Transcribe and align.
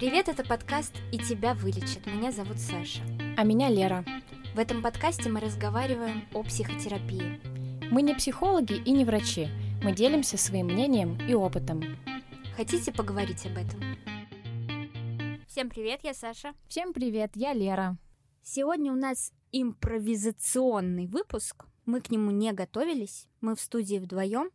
Привет, 0.00 0.30
это 0.30 0.42
подкаст 0.42 0.94
«И 1.12 1.18
тебя 1.18 1.52
вылечат». 1.52 2.06
Меня 2.06 2.32
зовут 2.32 2.58
Саша. 2.58 3.02
А 3.36 3.44
меня 3.44 3.68
Лера. 3.68 4.02
В 4.54 4.58
этом 4.58 4.80
подкасте 4.80 5.28
мы 5.28 5.40
разговариваем 5.40 6.26
о 6.32 6.42
психотерапии. 6.42 7.38
Мы 7.90 8.00
не 8.00 8.14
психологи 8.14 8.82
и 8.82 8.92
не 8.92 9.04
врачи. 9.04 9.48
Мы 9.82 9.92
делимся 9.92 10.38
своим 10.38 10.68
мнением 10.68 11.18
и 11.28 11.34
опытом. 11.34 11.82
Хотите 12.56 12.92
поговорить 12.92 13.44
об 13.44 13.58
этом? 13.58 13.78
Всем 15.46 15.68
привет, 15.68 16.00
я 16.02 16.14
Саша. 16.14 16.54
Всем 16.66 16.94
привет, 16.94 17.32
я 17.34 17.52
Лера. 17.52 17.98
Сегодня 18.42 18.92
у 18.92 18.96
нас 18.96 19.34
импровизационный 19.52 21.08
выпуск. 21.08 21.66
Мы 21.84 22.00
к 22.00 22.10
нему 22.10 22.30
не 22.30 22.52
готовились. 22.52 23.28
Мы 23.42 23.54
в 23.54 23.60
студии 23.60 23.98
вдвоем. 23.98 24.48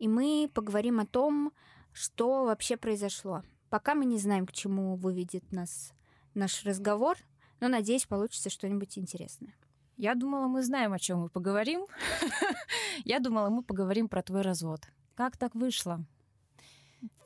И 0.00 0.08
мы 0.08 0.50
поговорим 0.52 0.98
о 0.98 1.06
том, 1.06 1.52
что 1.92 2.46
вообще 2.46 2.76
произошло. 2.76 3.44
Пока 3.72 3.94
мы 3.94 4.04
не 4.04 4.18
знаем, 4.18 4.46
к 4.46 4.52
чему 4.52 4.96
выведет 4.96 5.50
нас 5.50 5.94
наш 6.34 6.62
разговор, 6.66 7.16
но 7.58 7.68
надеюсь, 7.68 8.04
получится 8.04 8.50
что-нибудь 8.50 8.98
интересное. 8.98 9.54
Я 9.96 10.14
думала, 10.14 10.46
мы 10.46 10.62
знаем, 10.62 10.92
о 10.92 10.98
чем 10.98 11.20
мы 11.20 11.30
поговорим. 11.30 11.86
Я 13.06 13.18
думала, 13.18 13.48
мы 13.48 13.62
поговорим 13.62 14.10
про 14.10 14.22
твой 14.22 14.42
развод. 14.42 14.82
Как 15.14 15.38
так 15.38 15.54
вышло? 15.54 16.04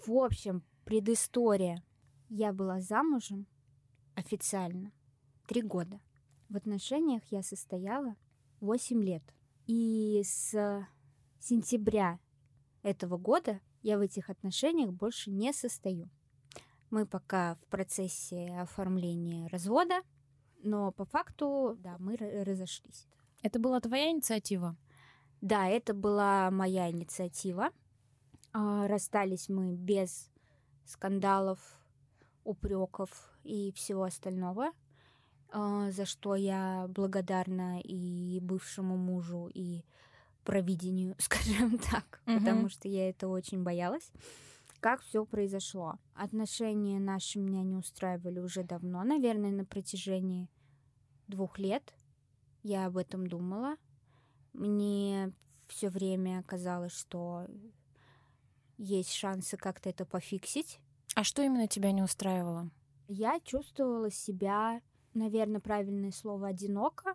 В 0.06 0.12
общем, 0.12 0.62
предыстория. 0.84 1.82
Я 2.28 2.52
была 2.52 2.80
замужем 2.80 3.48
официально 4.14 4.92
три 5.48 5.62
года. 5.62 5.98
В 6.48 6.56
отношениях 6.56 7.24
я 7.30 7.42
состояла 7.42 8.14
8 8.60 9.02
лет. 9.02 9.24
И 9.66 10.22
с 10.24 10.86
сентября 11.40 12.20
этого 12.84 13.16
года 13.16 13.60
я 13.82 13.98
в 13.98 14.00
этих 14.00 14.30
отношениях 14.30 14.92
больше 14.92 15.32
не 15.32 15.52
состою. 15.52 16.08
Мы 16.90 17.06
пока 17.06 17.54
в 17.54 17.66
процессе 17.66 18.56
оформления 18.58 19.48
развода, 19.48 20.02
но 20.62 20.92
по 20.92 21.04
факту, 21.04 21.76
да, 21.80 21.96
мы 21.98 22.16
разошлись. 22.16 23.06
Это 23.42 23.58
была 23.58 23.80
твоя 23.80 24.10
инициатива? 24.10 24.76
Да, 25.40 25.66
это 25.68 25.94
была 25.94 26.50
моя 26.50 26.90
инициатива. 26.90 27.70
А, 28.52 28.88
расстались 28.88 29.48
мы 29.48 29.74
без 29.74 30.30
скандалов, 30.84 31.58
упреков 32.44 33.10
и 33.44 33.72
всего 33.72 34.04
остального, 34.04 34.70
а, 35.50 35.90
за 35.90 36.06
что 36.06 36.34
я 36.34 36.86
благодарна 36.88 37.80
и 37.80 38.40
бывшему 38.40 38.96
мужу, 38.96 39.50
и 39.52 39.84
провидению, 40.44 41.14
скажем 41.18 41.78
так, 41.78 42.22
угу. 42.26 42.38
потому 42.38 42.68
что 42.68 42.88
я 42.88 43.10
это 43.10 43.28
очень 43.28 43.62
боялась. 43.62 44.10
Как 44.80 45.02
все 45.02 45.24
произошло? 45.24 45.98
Отношения 46.14 46.98
наши 47.00 47.38
меня 47.38 47.62
не 47.62 47.76
устраивали 47.76 48.40
уже 48.40 48.62
давно, 48.62 49.02
наверное, 49.04 49.50
на 49.50 49.64
протяжении 49.64 50.48
двух 51.28 51.58
лет. 51.58 51.94
Я 52.62 52.86
об 52.86 52.96
этом 52.96 53.26
думала. 53.26 53.76
Мне 54.52 55.32
все 55.66 55.88
время 55.88 56.42
казалось, 56.42 56.92
что 56.92 57.46
есть 58.78 59.12
шансы 59.12 59.56
как-то 59.56 59.88
это 59.88 60.04
пофиксить. 60.04 60.80
А 61.14 61.24
что 61.24 61.42
именно 61.42 61.66
тебя 61.66 61.92
не 61.92 62.02
устраивало? 62.02 62.70
Я 63.08 63.40
чувствовала 63.40 64.10
себя, 64.10 64.80
наверное, 65.14 65.60
правильное 65.60 66.12
слово, 66.12 66.48
одиноко. 66.48 67.14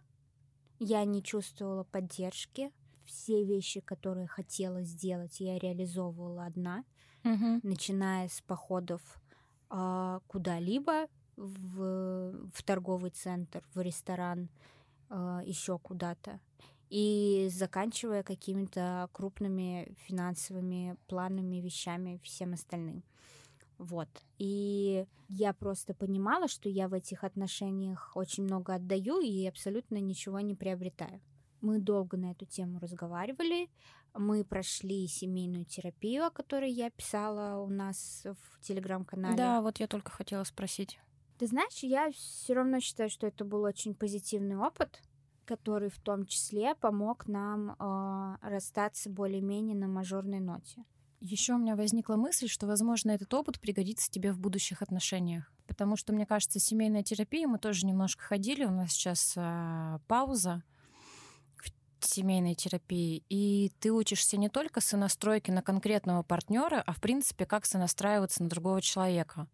Я 0.80 1.04
не 1.06 1.22
чувствовала 1.22 1.84
поддержки 1.84 2.72
все 3.06 3.44
вещи, 3.44 3.80
которые 3.82 4.28
хотела 4.28 4.84
сделать, 4.84 5.40
я 5.40 5.58
реализовывала 5.60 6.46
одна, 6.46 6.84
угу. 7.24 7.60
начиная 7.64 8.28
с 8.28 8.42
походов 8.42 9.02
э, 9.70 10.20
куда-либо 10.28 11.08
в, 11.38 12.50
в 12.54 12.64
торговый 12.64 13.12
центр, 13.12 13.64
в 13.74 13.82
ресторан, 13.82 14.50
э, 15.10 15.42
еще 15.46 15.78
куда-то, 15.80 16.40
и 16.90 17.48
заканчивая 17.52 18.22
какими-то 18.22 19.10
крупными 19.14 19.96
финансовыми 20.06 20.98
планами, 21.08 21.62
вещами, 21.62 22.20
всем 22.24 22.54
остальным. 22.54 23.04
Вот. 23.78 24.10
И 24.38 25.06
я 25.28 25.54
просто 25.54 25.94
понимала, 25.96 26.48
что 26.48 26.70
я 26.70 26.88
в 26.88 26.94
этих 26.94 27.24
отношениях 27.24 28.12
очень 28.14 28.44
много 28.44 28.76
отдаю 28.76 29.22
и 29.22 29.48
абсолютно 29.48 29.98
ничего 29.98 30.40
не 30.40 30.54
приобретаю. 30.54 31.20
Мы 31.62 31.80
долго 31.80 32.18
на 32.18 32.32
эту 32.32 32.46
тему 32.46 32.80
разговаривали. 32.80 33.70
Мы 34.14 34.44
прошли 34.44 35.08
семейную 35.08 35.66
терапию, 35.66 36.26
о 36.26 36.32
которой 36.32 36.72
я 36.72 36.90
писала 36.90 37.62
у 37.62 37.70
нас 37.70 38.26
в 38.26 38.62
телеграм-канале. 38.62 39.38
Да, 39.38 39.62
вот 39.62 39.80
я 39.80 39.88
только 39.88 40.12
хотела 40.12 40.44
спросить. 40.44 41.00
Ты 41.38 41.48
знаешь, 41.48 41.80
я 41.82 42.12
все 42.12 42.54
равно 42.54 42.80
считаю, 42.80 43.10
что 43.10 43.26
это 43.28 43.46
был 43.46 43.64
очень 43.64 43.96
позитивный 43.96 44.58
опыт, 44.58 45.02
который 45.46 45.90
в 45.90 46.00
том 46.00 46.26
числе 46.26 46.76
помог 46.76 47.28
нам 47.28 47.72
э, 47.72 48.38
расстаться 48.42 49.10
более-менее 49.10 49.76
на 49.76 49.88
мажорной 49.88 50.40
ноте. 50.40 50.84
Еще 51.20 51.54
у 51.54 51.58
меня 51.58 51.76
возникла 51.76 52.16
мысль, 52.16 52.48
что, 52.48 52.68
возможно, 52.68 53.12
этот 53.12 53.34
опыт 53.34 53.60
пригодится 53.60 54.10
тебе 54.10 54.32
в 54.32 54.40
будущих 54.40 54.82
отношениях. 54.82 55.52
Потому 55.68 55.96
что, 55.96 56.14
мне 56.14 56.26
кажется, 56.26 56.60
семейная 56.60 57.04
терапия, 57.04 57.48
мы 57.48 57.60
тоже 57.60 57.86
немножко 57.86 58.24
ходили, 58.24 58.66
у 58.66 58.72
нас 58.72 58.92
сейчас 58.92 59.34
э, 59.36 60.00
пауза 60.08 60.64
семейной 62.06 62.56
терапии, 62.56 63.24
и 63.30 63.72
ты 63.80 63.92
учишься 63.92 64.38
не 64.38 64.50
только 64.50 64.82
сонастройке 64.82 65.52
на 65.52 65.62
конкретного 65.62 66.24
партнера, 66.24 66.84
а 66.86 66.94
в 66.94 67.02
принципе, 67.02 67.46
как 67.46 67.66
сонастраиваться 67.66 68.44
на 68.44 68.50
другого 68.50 68.82
человека. 68.82 69.48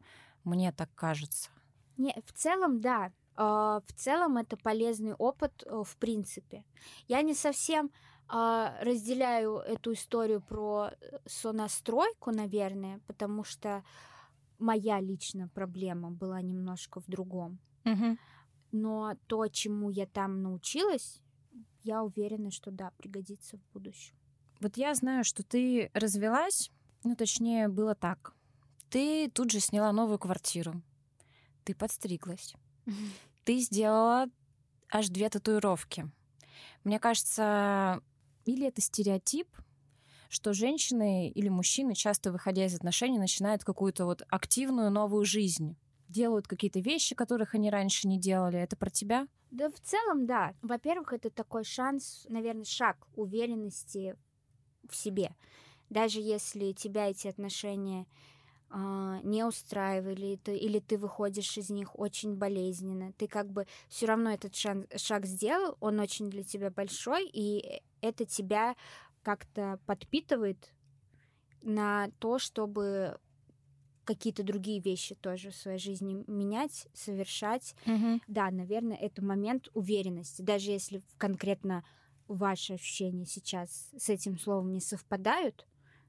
Мне 0.44 0.72
так 0.72 0.90
кажется. 0.96 1.50
Не, 1.98 2.16
в 2.26 2.34
целом, 2.34 2.80
да. 2.80 3.12
А, 3.36 3.82
в 3.86 3.94
целом 3.94 4.38
это 4.38 4.58
полезный 4.58 5.14
опыт 5.14 5.64
э, 5.66 5.84
в 5.84 5.98
принципе. 5.98 6.64
Я 7.08 7.22
не 7.22 7.34
совсем 7.34 7.92
а, 8.28 8.76
разделяю 8.82 9.58
эту 9.58 9.94
историю 9.94 10.42
про 10.42 10.90
э, 10.90 11.20
сонастройку, 11.26 12.32
наверное, 12.32 13.00
потому 13.08 13.44
что 13.44 13.84
моя 14.60 15.00
личная 15.00 15.48
проблема 15.48 16.12
была 16.12 16.42
немножко 16.42 17.00
в 17.00 17.08
другом. 17.08 17.60
Угу. 17.86 18.18
Но 18.72 19.14
то, 19.28 19.48
чему 19.48 19.90
я 19.90 20.06
там 20.06 20.42
научилась, 20.42 21.22
я 21.88 22.04
уверена, 22.04 22.52
что 22.52 22.70
да, 22.70 22.92
пригодится 22.98 23.58
в 23.58 23.74
будущем. 23.74 24.16
Вот 24.60 24.78
я 24.78 24.94
знаю, 24.94 25.24
что 25.24 25.44
ты 25.44 25.90
развелась, 25.94 26.70
ну, 27.04 27.16
точнее, 27.16 27.70
было 27.70 27.96
так. 27.96 28.36
Ты 28.90 29.30
тут 29.30 29.52
же 29.52 29.60
сняла 29.60 29.92
новую 29.92 30.20
квартиру. 30.20 30.82
Ты 31.64 31.74
подстриглась. 31.74 32.54
Ты 33.46 33.60
сделала 33.60 34.28
аж 34.92 35.08
две 35.08 35.30
татуировки. 35.30 36.12
Мне 36.84 37.00
кажется, 37.00 38.02
или 38.46 38.68
это 38.68 38.82
стереотип, 38.82 39.48
что 40.30 40.54
женщины 40.54 41.30
или 41.30 41.48
мужчины, 41.48 41.96
часто 41.96 42.32
выходя 42.32 42.66
из 42.66 42.76
отношений, 42.76 43.20
начинают 43.20 43.64
какую-то 43.64 44.06
вот 44.06 44.24
активную 44.30 44.92
новую 44.92 45.26
жизнь. 45.26 45.78
Делают 46.08 46.48
какие-то 46.48 46.80
вещи, 46.80 47.16
которых 47.16 47.54
они 47.56 47.70
раньше 47.70 48.08
не 48.08 48.20
делали. 48.20 48.60
Это 48.60 48.76
про 48.78 48.90
тебя? 48.90 49.28
Да, 49.52 49.70
в 49.70 49.80
целом, 49.82 50.26
да. 50.26 50.54
Во-первых, 50.62 51.14
это 51.14 51.30
такой 51.30 51.64
шанс, 51.64 52.26
наверное, 52.30 52.66
шаг 52.66 53.08
уверенности 53.16 54.16
в 54.90 54.96
себе. 54.96 55.36
Даже 55.90 56.20
если 56.20 56.74
тебя 56.74 57.10
эти 57.10 57.28
отношения 57.28 58.06
э, 58.70 59.20
не 59.24 59.44
устраивали, 59.46 60.40
ты, 60.44 60.58
или 60.58 60.80
ты 60.80 60.98
выходишь 60.98 61.58
из 61.58 61.70
них 61.70 61.98
очень 61.98 62.36
болезненно, 62.36 63.14
ты 63.14 63.28
как 63.28 63.50
бы 63.50 63.68
все 63.88 64.06
равно 64.06 64.32
этот 64.32 64.56
шаг, 64.56 64.86
шаг 64.98 65.26
сделал, 65.26 65.78
он 65.80 66.00
очень 66.00 66.30
для 66.30 66.44
тебя 66.44 66.70
большой, 66.70 67.30
и 67.32 67.82
это 68.02 68.26
тебя 68.26 68.76
как-то 69.24 69.80
подпитывает 69.86 70.74
на 71.62 72.10
то, 72.20 72.40
чтобы 72.40 73.20
какие-то 74.08 74.42
другие 74.44 74.80
вещи 74.80 75.16
тоже 75.16 75.52
в 75.52 75.56
своей 75.56 75.78
жизни 75.78 76.24
менять, 76.28 76.88
совершать. 76.94 77.76
Угу. 77.86 78.22
Да, 78.28 78.50
наверное, 78.50 78.98
это 78.98 79.24
момент 79.24 79.68
уверенности. 79.74 80.42
Даже 80.42 80.72
если 80.72 81.02
конкретно 81.18 81.84
ваши 82.28 82.74
ощущения 82.74 83.26
сейчас 83.26 83.90
с 83.98 84.10
этим 84.10 84.40
словом 84.40 84.72
не 84.72 84.80
совпадают, 84.80 85.68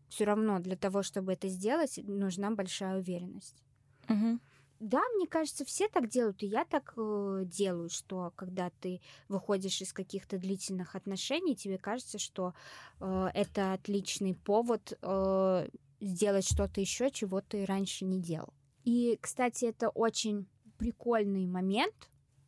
все 0.09 0.25
равно 0.25 0.61
для 0.61 0.77
того, 0.77 1.03
чтобы 1.03 1.33
это 1.33 1.49
сделать, 1.49 1.99
нужна 2.05 2.51
большая 2.53 2.99
уверенность. 2.99 3.63
Угу. 4.09 4.39
Да, 4.81 5.03
мне 5.17 5.27
кажется, 5.27 5.65
все 5.65 5.89
так 5.89 6.09
делают, 6.09 6.43
и 6.45 6.47
я 6.47 6.65
так 6.65 6.95
э, 6.97 7.43
делаю, 7.47 7.89
что 7.91 8.33
когда 8.37 8.71
ты 8.81 9.01
выходишь 9.29 9.83
из 9.83 9.93
каких-то 9.93 10.39
длительных 10.39 10.95
отношений, 10.95 11.57
тебе 11.57 11.79
кажется, 11.79 12.19
что 12.19 12.55
э, 13.01 13.29
это 13.35 13.73
отличный 13.73 14.37
повод 14.37 14.97
э, 15.03 15.69
сделать 16.01 16.47
что-то 16.49 16.81
еще, 16.81 17.11
чего 17.11 17.41
ты 17.41 17.65
раньше 17.65 18.05
не 18.05 18.21
делал. 18.21 18.53
И, 18.85 19.19
кстати, 19.21 19.65
это 19.67 19.89
очень 19.91 20.47
прикольный 20.79 21.47
момент. 21.47 21.95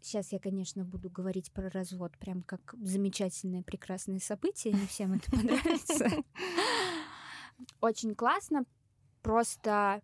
Сейчас 0.00 0.32
я, 0.32 0.38
конечно, 0.38 0.84
буду 0.84 1.10
говорить 1.10 1.52
про 1.52 1.68
развод, 1.68 2.16
прям 2.18 2.42
как 2.42 2.74
замечательное, 2.80 3.62
прекрасное 3.62 4.18
событие. 4.18 4.72
Не 4.72 4.86
всем 4.86 5.12
это 5.12 5.30
понравится. 5.30 6.22
Очень 7.80 8.14
классно. 8.14 8.64
Просто 9.22 10.00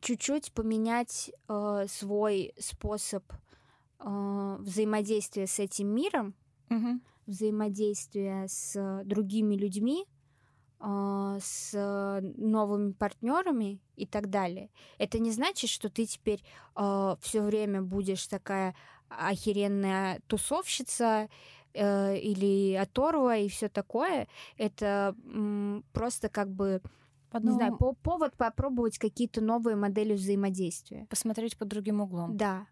чуть-чуть 0.00 0.52
поменять 0.52 1.32
э, 1.48 1.86
свой 1.88 2.52
способ 2.58 3.24
э, 3.98 4.56
взаимодействия 4.60 5.46
с 5.46 5.58
этим 5.58 5.88
миром, 5.88 6.34
Мгм. 6.68 7.02
взаимодействия 7.26 8.46
с 8.46 9.02
другими 9.04 9.56
людьми, 9.56 10.04
с 10.80 11.72
новыми 12.36 12.92
партнерами 12.92 13.80
и 13.96 14.06
так 14.06 14.28
далее. 14.30 14.70
Это 14.98 15.18
не 15.18 15.30
значит, 15.30 15.70
что 15.70 15.88
ты 15.88 16.04
теперь 16.06 16.42
все 16.74 17.40
время 17.42 17.82
будешь 17.82 18.26
такая 18.26 18.74
охеренная 19.08 20.20
тусовщица 20.26 21.28
э, 21.72 22.16
или 22.18 22.74
оторва 22.74 23.36
и 23.36 23.48
все 23.48 23.68
такое. 23.68 24.28
Это 24.58 25.14
м, 25.24 25.84
просто 25.92 26.28
как 26.28 26.50
бы 26.50 26.80
Под 27.30 27.44
не 27.44 27.52
знаю, 27.52 27.76
по- 27.76 27.94
повод 27.94 28.36
попробовать 28.36 28.98
какие-то 28.98 29.40
новые 29.40 29.76
модели 29.76 30.14
взаимодействия. 30.14 31.06
посмотреть 31.08 31.56
под 31.56 31.68
другим 31.68 32.00
углом. 32.00 32.36
Да. 32.36 32.66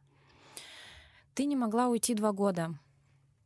Ты 1.34 1.44
не 1.46 1.56
могла 1.56 1.88
уйти 1.88 2.14
два 2.14 2.32
года. 2.32 2.74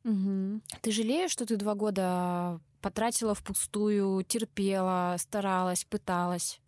Мгм. 0.04 0.62
Ты 0.81 0.90
жалеешь, 0.93 1.31
что 1.31 1.44
ты 1.46 1.56
два 1.56 1.75
года 1.75 2.61
потратила 2.80 3.34
впустую, 3.34 4.22
терпела, 4.25 5.16
старалась, 5.19 5.84
пыталась? 5.84 6.60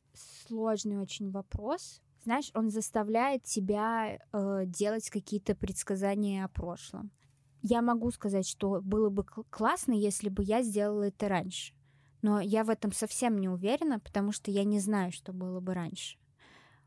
Сложный 0.47 0.99
очень 0.99 1.31
вопрос. 1.31 2.01
Знаешь, 2.25 2.51
он 2.55 2.71
заставляет 2.71 3.45
тебя 3.45 4.19
э, 4.33 4.63
делать 4.67 5.09
какие-то 5.09 5.55
предсказания 5.55 6.45
о 6.45 6.49
прошлом. 6.49 7.11
Я 7.63 7.83
могу 7.83 8.11
сказать, 8.11 8.47
что 8.47 8.81
было 8.83 9.11
бы 9.11 9.25
кл- 9.25 9.45
классно, 9.51 9.93
если 9.93 10.29
бы 10.29 10.43
я 10.43 10.63
сделала 10.63 11.05
это 11.05 11.29
раньше. 11.29 11.75
Но 12.23 12.41
я 12.41 12.65
в 12.65 12.71
этом 12.71 12.93
совсем 12.93 13.39
не 13.39 13.49
уверена, 13.49 14.01
потому 14.01 14.33
что 14.33 14.51
я 14.51 14.65
не 14.65 14.81
знаю, 14.81 15.13
что 15.13 15.33
было 15.33 15.61
бы 15.61 15.73
раньше. 15.73 16.19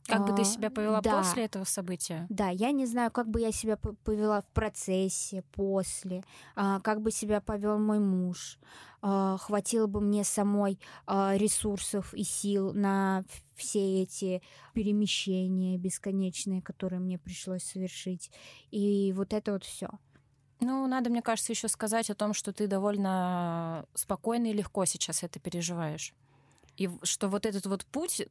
Как 0.05 0.25
бы 0.27 0.35
ты 0.35 0.41
А, 0.41 0.45
себя 0.45 0.69
повела 0.69 0.99
да. 1.01 1.17
после 1.19 1.45
этого 1.45 1.63
события? 1.63 2.27
Да, 2.29 2.49
я 2.49 2.71
не 2.71 2.85
знаю, 2.85 3.09
как 3.09 3.29
бы 3.29 3.39
я 3.39 3.51
себя 3.51 3.77
повела 3.77 4.41
в 4.41 4.47
процессе, 4.47 5.43
после, 5.53 6.23
а, 6.55 6.81
как 6.81 7.01
бы 7.01 7.09
себя 7.09 7.39
повел 7.39 7.79
мой 7.79 7.99
муж, 7.99 8.59
а, 9.01 9.37
хватило 9.37 9.87
бы 9.87 10.01
мне 10.01 10.25
самой 10.25 10.77
а, 11.07 11.35
ресурсов 11.37 12.13
и 12.13 12.23
сил 12.23 12.73
на 12.73 13.23
все 13.55 14.01
эти 14.03 14.41
перемещения 14.73 15.77
бесконечные, 15.77 16.61
которые 16.61 16.99
мне 16.99 17.17
пришлось 17.17 17.63
совершить. 17.63 18.29
И 18.71 19.13
вот 19.15 19.31
это 19.31 19.53
вот 19.53 19.63
все. 19.63 19.89
Ну, 20.59 20.85
надо, 20.87 21.09
мне 21.09 21.21
кажется, 21.21 21.51
еще 21.51 21.67
сказать 21.67 22.09
о 22.09 22.15
том, 22.15 22.33
что 22.33 22.51
ты 22.53 22.67
довольно 22.67 23.85
спокойно 23.93 24.47
и 24.47 24.53
легко 24.53 24.85
сейчас 24.85 25.23
это 25.23 25.39
переживаешь. 25.39 26.13
И 26.77 26.89
что 27.03 27.27
вот 27.27 27.45
этот 27.45 27.65
вот 27.65 27.85
путь 27.85 28.23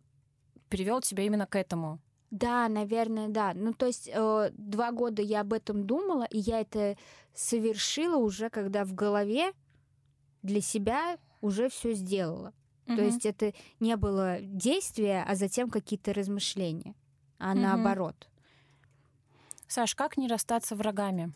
привел 0.73 1.03
тебя 1.03 1.25
именно 1.25 1.47
к 1.47 1.55
этому. 1.55 2.01
Да, 2.31 2.67
наверное, 2.67 3.29
да. 3.29 3.53
Ну, 3.55 3.75
то 3.75 3.85
есть 3.85 4.09
э, 4.11 4.51
два 4.57 4.91
года 4.91 5.21
я 5.21 5.43
об 5.43 5.53
этом 5.53 5.87
думала, 5.87 6.25
и 6.25 6.39
я 6.39 6.61
это 6.63 6.97
совершила 7.35 8.17
уже, 8.17 8.49
когда 8.49 8.87
в 8.87 8.95
голове 8.95 9.53
для 10.43 10.63
себя 10.63 11.19
уже 11.43 11.69
все 11.69 11.93
сделала. 11.93 12.55
То 12.87 12.93
Мгм. 12.93 13.05
есть 13.05 13.27
это 13.27 13.53
не 13.81 13.97
было 13.97 14.39
действия, 14.41 15.27
а 15.29 15.35
затем 15.35 15.69
какие-то 15.69 16.15
размышления, 16.15 16.95
а 17.39 17.53
Мгм. 17.53 17.61
наоборот. 17.61 18.29
Саш, 19.69 19.95
как 19.95 20.17
не 20.17 20.27
расстаться 20.27 20.75
врагами? 20.75 21.35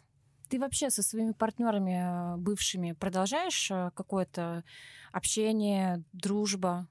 Ты 0.48 0.58
вообще 0.58 0.88
со 0.88 1.02
своими 1.02 1.32
партнерами 1.32 2.34
э, 2.34 2.36
бывшими 2.38 2.92
продолжаешь 2.92 3.70
э, 3.70 3.90
какое-то 3.94 4.64
общение, 5.12 6.02
дружба? 6.14 6.88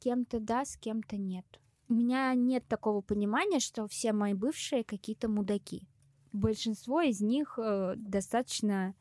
Кем-то 0.00 0.40
да, 0.40 0.64
с 0.64 0.76
кем-то 0.76 1.16
нет. 1.16 1.44
У 1.88 1.94
меня 1.94 2.34
нет 2.34 2.66
такого 2.68 3.00
понимания, 3.00 3.60
что 3.60 3.86
все 3.86 4.12
мои 4.12 4.34
бывшие 4.34 4.84
какие-то 4.84 5.28
мудаки. 5.28 5.88
Большинство 6.32 7.00
из 7.00 7.20
них 7.20 7.58
э, 7.58 7.94
достаточно 7.96 8.94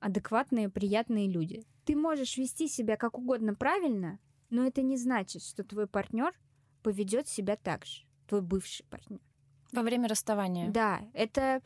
адекватные, 0.00 0.68
приятные 0.68 1.28
люди. 1.28 1.64
Ты 1.84 1.96
можешь 1.96 2.36
вести 2.36 2.68
себя 2.68 2.96
как 2.96 3.18
угодно 3.18 3.54
правильно, 3.54 4.18
но 4.48 4.64
это 4.66 4.82
не 4.82 4.96
значит, 4.96 5.42
что 5.42 5.62
твой 5.64 5.86
партнер 5.86 6.32
поведет 6.82 7.28
себя 7.28 7.56
так 7.56 7.84
же, 7.84 8.04
твой 8.26 8.42
бывший 8.42 8.84
партнер. 8.86 9.20
Во 9.72 9.82
время 9.82 10.08
расставания? 10.08 10.70
Да, 10.70 11.02
это 11.12 11.62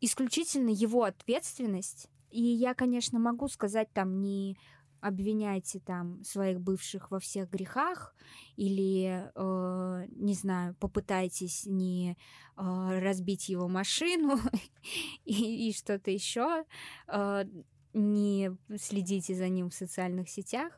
исключительно 0.00 0.68
его 0.68 1.04
ответственность. 1.04 2.08
И 2.30 2.42
я, 2.42 2.74
конечно, 2.74 3.18
могу 3.18 3.48
сказать 3.48 3.90
там 3.92 4.20
не 4.20 4.58
обвиняйте 5.04 5.80
там 5.80 6.24
своих 6.24 6.60
бывших 6.60 7.10
во 7.10 7.20
всех 7.20 7.50
грехах 7.50 8.14
или 8.56 9.30
э, 9.34 10.06
не 10.16 10.32
знаю 10.32 10.74
попытайтесь 10.80 11.66
не 11.66 12.16
э, 12.56 12.98
разбить 13.00 13.50
его 13.50 13.68
машину 13.68 14.38
и, 15.26 15.72
что-то 15.74 16.10
еще 16.10 16.64
э, 17.08 17.44
не 17.92 18.56
следите 18.78 19.34
за 19.34 19.48
ним 19.50 19.68
в 19.68 19.74
социальных 19.74 20.30
сетях 20.30 20.72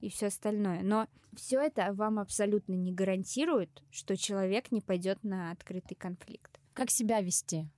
и 0.00 0.08
все 0.08 0.28
остальное 0.28 0.82
но 0.82 1.06
все 1.34 1.60
это 1.60 1.92
вам 1.92 2.18
абсолютно 2.18 2.72
не 2.72 2.92
гарантирует 2.92 3.82
что 3.90 4.16
человек 4.16 4.72
не 4.72 4.80
пойдет 4.80 5.22
на 5.22 5.50
открытый 5.50 5.96
конфликт 5.96 6.58
Как 6.72 6.90
себя 6.90 7.20
вести? 7.20 7.68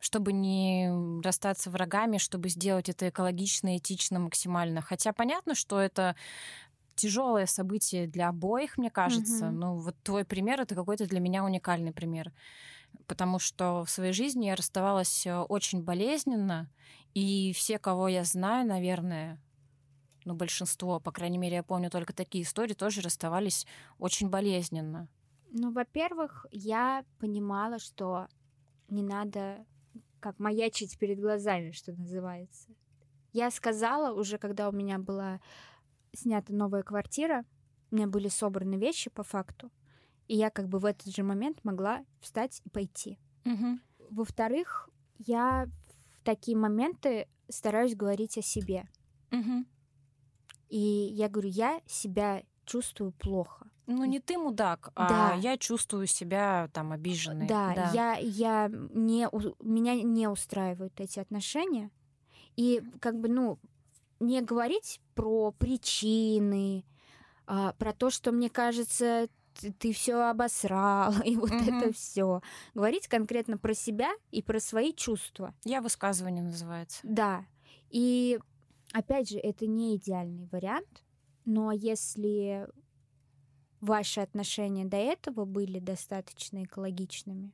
Чтобы 0.00 0.32
не 0.32 0.90
расстаться 1.22 1.70
врагами, 1.70 2.18
чтобы 2.18 2.48
сделать 2.48 2.88
это 2.88 3.08
экологично, 3.08 3.76
этично 3.76 4.18
максимально. 4.20 4.80
Хотя 4.82 5.12
понятно, 5.12 5.54
что 5.54 5.80
это 5.80 6.16
тяжелое 6.96 7.46
событие 7.46 8.06
для 8.08 8.28
обоих, 8.28 8.76
мне 8.78 8.90
кажется. 8.90 9.50
Мгм. 9.50 9.52
Ну, 9.52 9.76
вот 9.78 9.96
твой 10.02 10.24
пример 10.24 10.60
это 10.60 10.74
какой-то 10.74 11.06
для 11.06 11.20
меня 11.20 11.44
уникальный 11.44 11.92
пример. 11.92 12.32
Потому 13.06 13.38
что 13.38 13.84
в 13.84 13.90
своей 13.90 14.12
жизни 14.12 14.46
я 14.46 14.56
расставалась 14.56 15.26
э, 15.26 15.36
очень 15.38 15.82
болезненно, 15.84 16.70
и 17.14 17.52
все, 17.54 17.78
кого 17.78 18.08
я 18.08 18.24
знаю, 18.24 18.66
наверное, 18.66 19.40
ну, 20.24 20.34
большинство, 20.34 21.00
по 21.00 21.12
крайней 21.12 21.38
мере, 21.38 21.56
я 21.56 21.62
помню 21.64 21.90
только 21.90 22.12
такие 22.14 22.44
истории, 22.44 22.74
тоже 22.74 23.00
расставались 23.00 23.66
очень 23.98 24.28
болезненно. 24.30 25.08
Ну, 25.50 25.72
во-первых, 25.72 26.46
я 26.50 27.04
понимала, 27.18 27.78
что 27.78 28.28
не 28.88 29.02
надо 29.02 29.66
как 30.20 30.38
маячить 30.38 30.98
перед 30.98 31.20
глазами, 31.20 31.70
что 31.72 31.92
называется. 31.92 32.68
Я 33.32 33.50
сказала 33.50 34.18
уже, 34.18 34.38
когда 34.38 34.68
у 34.68 34.72
меня 34.72 34.98
была 34.98 35.40
снята 36.12 36.52
новая 36.52 36.82
квартира, 36.82 37.44
у 37.90 37.96
меня 37.96 38.06
были 38.06 38.28
собраны 38.28 38.76
вещи 38.76 39.10
по 39.10 39.22
факту, 39.22 39.70
и 40.26 40.36
я 40.36 40.50
как 40.50 40.68
бы 40.68 40.78
в 40.78 40.84
этот 40.84 41.14
же 41.14 41.22
момент 41.22 41.64
могла 41.64 42.04
встать 42.20 42.60
и 42.64 42.68
пойти. 42.70 43.18
Во-вторых, 44.10 44.88
я 45.18 45.68
в 46.18 46.22
такие 46.24 46.56
моменты 46.56 47.28
стараюсь 47.48 47.94
говорить 47.94 48.38
о 48.38 48.42
себе. 48.42 48.88
И 50.68 50.78
я 50.78 51.28
говорю, 51.28 51.48
я 51.48 51.80
себя 51.86 52.42
чувствую 52.64 53.12
плохо. 53.12 53.67
Ну, 53.88 54.04
не 54.04 54.20
ты 54.20 54.36
мудак, 54.36 54.92
а 54.94 55.08
Да. 55.08 55.34
я 55.34 55.56
чувствую 55.56 56.06
себя 56.06 56.68
там 56.74 56.92
обиженной. 56.92 57.48
Да, 57.48 57.90
Я, 57.94 58.16
я 58.18 58.68
не, 58.68 59.26
меня 59.64 59.94
не 59.94 60.28
устраивают 60.28 61.00
эти 61.00 61.18
отношения. 61.18 61.90
И 62.54 62.82
как 63.00 63.18
бы, 63.18 63.28
ну, 63.28 63.58
не 64.20 64.42
говорить 64.42 65.00
про 65.14 65.52
причины, 65.52 66.84
а, 67.46 67.72
про 67.72 67.92
то, 67.94 68.10
что 68.10 68.30
мне 68.30 68.50
кажется, 68.50 69.28
ты, 69.78 69.92
все 69.92 70.16
обосрал, 70.28 71.12
и 71.24 71.36
вот 71.36 71.50
Мгм. 71.50 71.68
это 71.78 71.92
все. 71.92 72.42
Говорить 72.74 73.08
конкретно 73.08 73.56
про 73.56 73.72
себя 73.74 74.10
и 74.30 74.42
про 74.42 74.60
свои 74.60 74.92
чувства. 74.92 75.54
Я 75.64 75.80
высказывание 75.80 76.42
называется. 76.44 77.00
Да. 77.04 77.46
И 77.90 78.38
опять 78.92 79.30
же, 79.30 79.38
это 79.38 79.66
не 79.66 79.96
идеальный 79.96 80.46
вариант, 80.52 81.04
но 81.46 81.72
если 81.72 82.68
ваши 83.80 84.20
отношения 84.20 84.84
до 84.84 84.96
этого 84.96 85.44
были 85.44 85.78
достаточно 85.78 86.64
экологичными, 86.64 87.52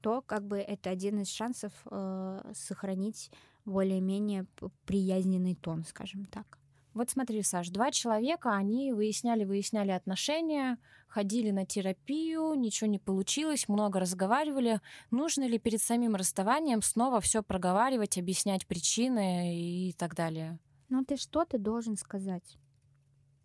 то 0.00 0.22
как 0.22 0.46
бы 0.46 0.58
это 0.58 0.90
один 0.90 1.20
из 1.20 1.30
шансов 1.30 1.72
э, 1.90 2.52
сохранить 2.54 3.30
более-менее 3.64 4.46
приязненный 4.84 5.54
тон, 5.54 5.84
скажем 5.84 6.24
так. 6.26 6.58
Вот 6.96 7.10
смотри, 7.10 7.42
Саш, 7.42 7.68
два 7.68 7.90
человека, 7.90 8.54
они 8.54 8.94
выясняли-выясняли 8.94 9.90
отношения, 9.90 10.78
ходили 11.08 11.50
на 11.50 11.66
терапию, 11.66 12.54
ничего 12.54 12.88
не 12.88 12.98
получилось, 12.98 13.68
много 13.68 14.00
разговаривали. 14.00 14.80
Нужно 15.10 15.46
ли 15.46 15.58
перед 15.58 15.82
самим 15.82 16.14
расставанием 16.16 16.80
снова 16.80 17.20
все 17.20 17.42
проговаривать, 17.42 18.16
объяснять 18.16 18.66
причины 18.66 19.54
и 19.54 19.92
так 19.92 20.14
далее? 20.14 20.58
Но 20.88 21.04
ты 21.04 21.18
что-то 21.18 21.58
должен 21.58 21.98
сказать. 21.98 22.56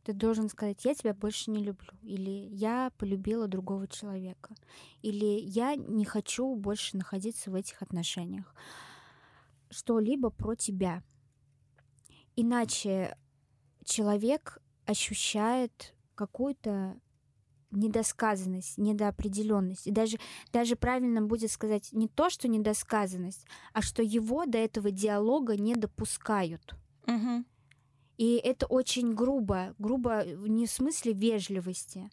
Ты 0.03 0.13
должен 0.13 0.49
сказать, 0.49 0.83
я 0.83 0.95
тебя 0.95 1.13
больше 1.13 1.51
не 1.51 1.63
люблю, 1.63 1.91
или 2.01 2.47
я 2.51 2.91
полюбила 2.97 3.47
другого 3.47 3.87
человека, 3.87 4.55
или 5.01 5.39
я 5.41 5.75
не 5.75 6.05
хочу 6.05 6.55
больше 6.55 6.97
находиться 6.97 7.51
в 7.51 7.55
этих 7.55 7.81
отношениях. 7.81 8.55
Что-либо 9.69 10.31
про 10.31 10.55
тебя. 10.55 11.03
Иначе 12.35 13.15
человек 13.83 14.57
ощущает 14.85 15.93
какую-то 16.15 16.99
недосказанность, 17.71 18.77
недоопределенность. 18.77 19.87
И 19.87 19.91
даже, 19.91 20.17
даже 20.51 20.75
правильно 20.75 21.21
будет 21.21 21.51
сказать 21.51 21.89
не 21.93 22.07
то, 22.07 22.29
что 22.29 22.47
недосказанность, 22.47 23.45
а 23.73 23.81
что 23.81 24.03
его 24.03 24.45
до 24.45 24.57
этого 24.57 24.91
диалога 24.91 25.55
не 25.57 25.75
допускают. 25.75 26.75
Угу. 27.07 27.45
И 28.21 28.35
это 28.35 28.67
очень 28.67 29.15
грубо. 29.15 29.73
Грубо 29.79 30.23
не 30.23 30.67
в 30.67 30.71
смысле 30.71 31.13
вежливости, 31.13 32.07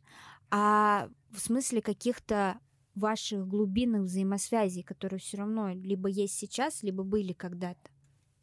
а 0.50 1.10
в 1.30 1.38
смысле 1.38 1.82
каких-то 1.82 2.58
ваших 2.94 3.46
глубинных 3.46 4.04
взаимосвязей, 4.04 4.82
которые 4.82 5.20
все 5.20 5.36
равно 5.36 5.68
либо 5.74 6.08
есть 6.08 6.32
сейчас, 6.32 6.82
либо 6.82 7.04
были 7.04 7.34
когда-то. 7.34 7.90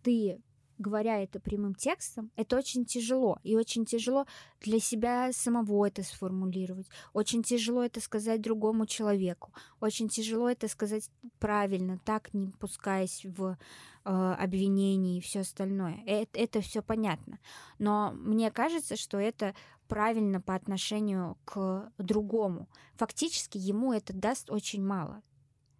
Ты 0.03 0.43
говоря 0.77 1.23
это 1.23 1.39
прямым 1.39 1.73
текстом, 1.73 2.29
это 2.35 2.55
очень 2.55 2.85
тяжело. 2.85 3.39
И 3.41 3.55
очень 3.55 3.83
тяжело 3.85 4.27
для 4.61 4.79
себя 4.79 5.31
самого 5.33 5.87
это 5.87 6.03
сформулировать. 6.03 6.85
Очень 7.13 7.41
тяжело 7.41 7.83
это 7.83 7.99
сказать 7.99 8.41
другому 8.41 8.85
человеку. 8.85 9.51
Очень 9.79 10.07
тяжело 10.07 10.47
это 10.47 10.67
сказать 10.67 11.09
правильно, 11.39 11.99
так 12.05 12.31
не 12.35 12.49
пускаясь 12.59 13.25
в 13.25 13.57
э, 14.05 14.35
обвинения 14.39 15.17
и 15.17 15.21
все 15.21 15.41
остальное. 15.41 16.03
Это, 16.05 16.39
это 16.39 16.61
все 16.61 16.81
понятно. 16.81 17.39
Но 17.79 18.11
мне 18.13 18.51
кажется, 18.51 18.95
что 18.95 19.17
это 19.17 19.53
правильно 19.87 20.41
по 20.41 20.55
отношению 20.55 21.37
к 21.45 21.91
другому. 21.97 22.69
Фактически 22.95 23.57
ему 23.57 23.93
это 23.93 24.13
даст 24.13 24.49
очень 24.49 24.83
мало. 24.83 25.21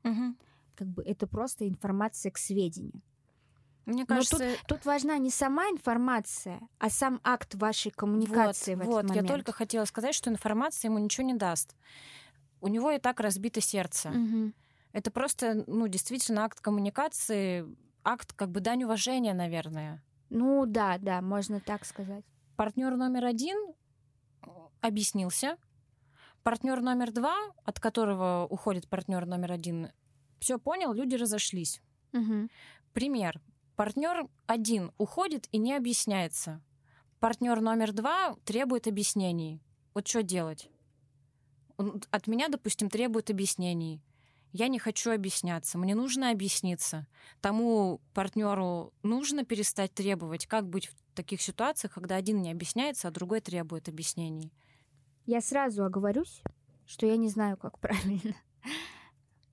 Угу. 0.03 0.35
Как 0.75 0.87
бы 0.87 1.03
это 1.03 1.27
просто 1.27 1.67
информация 1.67 2.31
к 2.31 2.37
сведению. 2.37 3.01
Мне 3.85 4.05
кажется, 4.05 4.39
Но 4.39 4.45
тут, 4.45 4.67
тут 4.67 4.85
важна 4.85 5.17
не 5.19 5.29
сама 5.29 5.65
информация, 5.69 6.59
а 6.79 6.89
сам 6.89 7.21
акт 7.23 7.53
вашей 7.53 7.91
коммуникации 7.91 8.73
вот, 8.73 8.79
в 8.79 8.81
этот 8.81 8.93
вот, 8.93 9.09
момент. 9.09 9.27
я 9.27 9.35
только 9.35 9.51
хотела 9.51 9.85
сказать, 9.85 10.15
что 10.15 10.31
информация 10.31 10.89
ему 10.89 10.97
ничего 10.97 11.25
не 11.25 11.35
даст. 11.35 11.75
У 12.61 12.67
него 12.67 12.91
и 12.91 12.97
так 12.97 13.19
разбито 13.19 13.61
сердце. 13.61 14.09
Угу. 14.09 14.53
Это 14.93 15.11
просто, 15.11 15.63
ну, 15.67 15.87
действительно 15.87 16.45
акт 16.45 16.61
коммуникации, 16.61 17.65
акт 18.05 18.33
как 18.33 18.51
бы 18.51 18.61
дань 18.61 18.83
уважения, 18.83 19.33
наверное. 19.33 20.01
Ну 20.29 20.65
да, 20.65 20.97
да, 20.97 21.21
можно 21.21 21.59
так 21.59 21.85
сказать. 21.85 22.23
Партнер 22.55 22.95
номер 22.95 23.25
один 23.25 23.57
объяснился. 24.81 25.57
Партнер 26.43 26.81
номер 26.81 27.11
два, 27.11 27.35
от 27.63 27.79
которого 27.79 28.47
уходит 28.49 28.87
партнер 28.87 29.25
номер 29.25 29.51
один, 29.51 29.89
все 30.39 30.59
понял, 30.59 30.93
люди 30.93 31.15
разошлись. 31.15 31.81
Угу. 32.13 32.49
Пример. 32.93 33.41
Партнер 33.75 34.27
один 34.45 34.91
уходит 34.97 35.47
и 35.51 35.57
не 35.57 35.73
объясняется. 35.73 36.61
Партнер 37.19 37.59
номер 37.61 37.93
два 37.93 38.35
требует 38.45 38.87
объяснений. 38.87 39.61
Вот 39.95 40.07
что 40.07 40.21
делать? 40.21 40.69
Он 41.77 42.01
от 42.11 42.27
меня, 42.27 42.47
допустим, 42.47 42.89
требует 42.89 43.29
объяснений. 43.29 44.01
Я 44.57 44.69
не 44.69 44.79
хочу 44.79 45.11
объясняться, 45.11 45.77
мне 45.77 45.95
нужно 45.95 46.31
объясниться. 46.31 47.07
Тому 47.41 47.99
партнеру 48.13 48.93
нужно 49.03 49.43
перестать 49.43 49.93
требовать. 49.93 50.45
Как 50.45 50.65
быть 50.65 50.87
в 50.87 50.95
таких 51.13 51.41
ситуациях, 51.41 51.95
когда 51.95 52.15
один 52.15 52.41
не 52.41 52.53
объясняется, 52.53 53.09
а 53.09 53.11
другой 53.11 53.41
требует 53.41 53.89
объяснений? 53.89 54.53
Я 55.25 55.41
сразу 55.41 55.83
оговорюсь, 55.83 56.41
что 56.85 57.05
я 57.05 57.17
не 57.17 57.27
знаю, 57.27 57.57
как 57.57 57.79
правильно. 57.81 58.33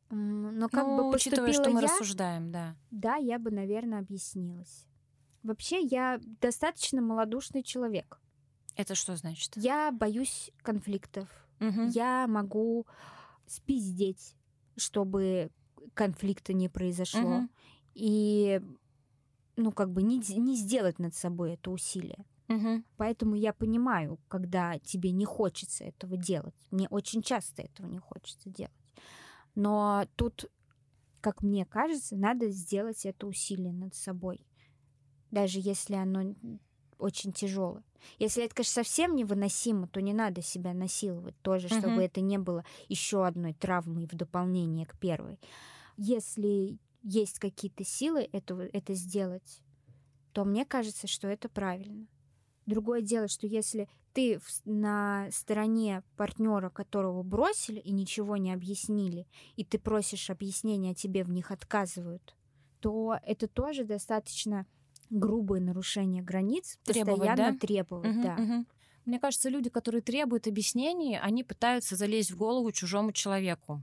Но 0.08 0.68
как 0.68 0.86
ну, 0.86 0.96
бы 0.98 1.16
учитывая, 1.16 1.52
что 1.52 1.70
мы 1.70 1.80
я, 1.80 1.88
рассуждаем, 1.88 2.52
да. 2.52 2.76
Да, 2.92 3.16
я 3.16 3.40
бы, 3.40 3.50
наверное, 3.50 3.98
объяснилась. 3.98 4.86
Вообще, 5.42 5.80
я 5.80 6.20
достаточно 6.40 7.02
малодушный 7.02 7.64
человек. 7.64 8.20
Это 8.76 8.94
что 8.94 9.16
значит? 9.16 9.54
Я 9.56 9.90
боюсь 9.90 10.52
конфликтов. 10.62 11.28
Угу. 11.58 11.88
Я 11.92 12.28
могу 12.28 12.86
спиздеть, 13.48 14.36
чтобы 14.76 15.50
конфликта 15.94 16.52
не 16.52 16.68
произошло. 16.68 17.38
Угу. 17.38 17.48
И, 17.94 18.60
ну, 19.56 19.72
как 19.72 19.90
бы 19.92 20.02
не, 20.02 20.18
не 20.18 20.56
сделать 20.56 20.98
над 20.98 21.14
собой 21.14 21.52
это 21.54 21.70
усилие. 21.70 22.24
Угу. 22.48 22.82
Поэтому 22.96 23.34
я 23.34 23.52
понимаю, 23.52 24.18
когда 24.28 24.78
тебе 24.78 25.10
не 25.12 25.24
хочется 25.24 25.84
этого 25.84 26.16
делать. 26.16 26.54
Мне 26.70 26.88
очень 26.88 27.22
часто 27.22 27.62
этого 27.62 27.86
не 27.86 27.98
хочется 27.98 28.50
делать. 28.50 28.72
Но 29.54 30.06
тут, 30.16 30.46
как 31.20 31.42
мне 31.42 31.64
кажется, 31.64 32.16
надо 32.16 32.48
сделать 32.48 33.04
это 33.04 33.26
усилие 33.26 33.72
над 33.72 33.94
собой. 33.94 34.46
Даже 35.30 35.60
если 35.60 35.94
оно 35.94 36.34
очень 37.02 37.32
тяжелое. 37.32 37.84
Если 38.18 38.44
это, 38.44 38.54
конечно, 38.54 38.82
совсем 38.82 39.14
невыносимо, 39.14 39.86
то 39.88 40.00
не 40.00 40.12
надо 40.12 40.42
себя 40.42 40.74
насиловать 40.74 41.40
тоже, 41.42 41.68
чтобы 41.68 42.02
Мгм. 42.02 42.04
это 42.04 42.20
не 42.20 42.38
было 42.38 42.64
еще 42.88 43.26
одной 43.26 43.54
травмой 43.54 44.06
в 44.06 44.14
дополнение 44.16 44.86
к 44.86 44.98
первой. 44.98 45.38
Если 45.96 46.78
есть 47.02 47.38
какие-то 47.38 47.84
силы 47.84 48.28
этого, 48.32 48.62
это 48.62 48.94
сделать, 48.94 49.62
то 50.32 50.44
мне 50.44 50.64
кажется, 50.64 51.06
что 51.06 51.28
это 51.28 51.48
правильно. 51.48 52.06
Другое 52.66 53.02
дело, 53.02 53.28
что 53.28 53.46
если 53.46 53.88
ты 54.12 54.40
на 54.64 55.28
стороне 55.32 56.04
партнера, 56.16 56.70
которого 56.70 57.22
бросили 57.22 57.80
и 57.80 57.92
ничего 57.92 58.36
не 58.36 58.52
объяснили, 58.52 59.26
и 59.56 59.64
ты 59.64 59.78
просишь 59.78 60.30
объяснения, 60.30 60.92
а 60.92 60.94
тебе 60.94 61.24
в 61.24 61.30
них 61.30 61.50
отказывают, 61.50 62.36
то 62.80 63.16
это 63.24 63.48
тоже 63.48 63.84
достаточно 63.84 64.66
грубое 65.12 65.60
нарушение 65.60 66.22
границ, 66.22 66.78
Требовать, 66.84 67.20
постоянно 67.20 67.52
да? 67.52 67.58
требовать, 67.58 68.08
Мгм, 68.08 68.22
да. 68.22 68.34
мгм. 68.36 68.66
Мне 69.04 69.18
кажется, 69.18 69.48
люди, 69.48 69.68
которые 69.68 70.00
требуют 70.00 70.46
объяснений, 70.46 71.18
они 71.20 71.44
пытаются 71.44 71.96
залезть 71.96 72.30
в 72.30 72.36
голову 72.36 72.70
чужому 72.72 73.12
человеку. 73.12 73.82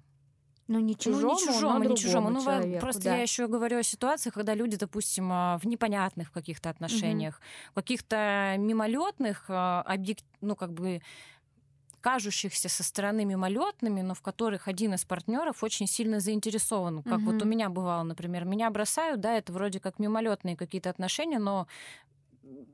Но 0.67 0.79
не 0.79 0.95
чужому, 0.95 1.23
ну, 1.23 1.33
не 1.33 1.45
чужому, 1.47 1.83
не 1.89 1.95
чужому. 1.97 2.29
Ну, 2.29 2.43
человеку, 2.43 2.79
просто 2.79 3.03
да. 3.05 3.15
я 3.15 3.21
еще 3.23 3.47
говорю 3.47 3.79
о 3.79 3.83
ситуации, 3.83 4.29
когда 4.29 4.53
люди, 4.53 4.77
допустим, 4.77 5.29
а, 5.31 5.57
в 5.57 5.65
непонятных 5.65 6.31
каких-то 6.31 6.69
отношениях, 6.69 7.41
в 7.71 7.75
каких-то 7.75 8.55
мимолетных, 8.59 9.45
а, 9.47 9.81
объект, 9.81 10.23
ну, 10.41 10.55
как 10.55 10.71
бы 10.73 11.01
кажущихся 11.99 12.69
со 12.69 12.83
стороны 12.83 13.25
мимолетными, 13.25 14.01
но 14.01 14.13
в 14.13 14.21
которых 14.21 14.67
один 14.67 14.93
из 14.93 15.05
партнеров 15.05 15.63
очень 15.63 15.87
сильно 15.87 16.19
заинтересован. 16.19 17.03
Как 17.03 17.21
вот 17.21 17.41
у 17.41 17.45
меня 17.45 17.69
бывало, 17.69 18.03
например, 18.03 18.45
меня 18.45 18.69
бросают, 18.69 19.21
да, 19.21 19.33
это 19.37 19.51
вроде 19.53 19.79
как 19.79 19.99
мимолетные 19.99 20.55
какие-то 20.57 20.89
отношения, 20.89 21.39
но 21.39 21.67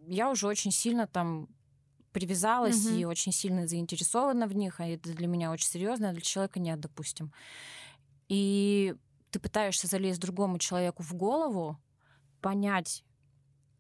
я 0.08 0.30
уже 0.30 0.48
очень 0.48 0.72
сильно 0.72 1.08
там 1.08 1.50
привязалась 2.12 2.86
Мгм. 2.86 3.00
и 3.00 3.06
очень 3.06 3.32
сильно 3.34 3.68
заинтересована 3.68 4.48
в 4.48 4.56
них, 4.56 4.80
а 4.80 4.88
это 4.88 5.14
для 5.14 5.28
меня 5.28 5.52
очень 5.52 5.68
серьезно, 5.68 6.10
а 6.10 6.14
для 6.14 6.22
человека 6.22 6.60
нет, 6.60 6.80
допустим. 6.80 7.34
И 8.30 8.96
ты 9.32 9.40
пытаешься 9.40 9.88
залезть 9.88 10.22
другому 10.22 10.58
человеку 10.58 11.04
в 11.04 11.14
голову, 11.14 11.78
понять 12.42 13.04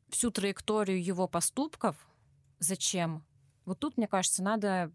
всю 0.09 0.31
траекторию 0.31 1.03
его 1.03 1.27
поступков, 1.27 1.95
зачем. 2.59 3.25
Вот 3.65 3.79
тут, 3.79 3.97
мне 3.97 4.07
кажется, 4.07 4.43
надо 4.43 4.91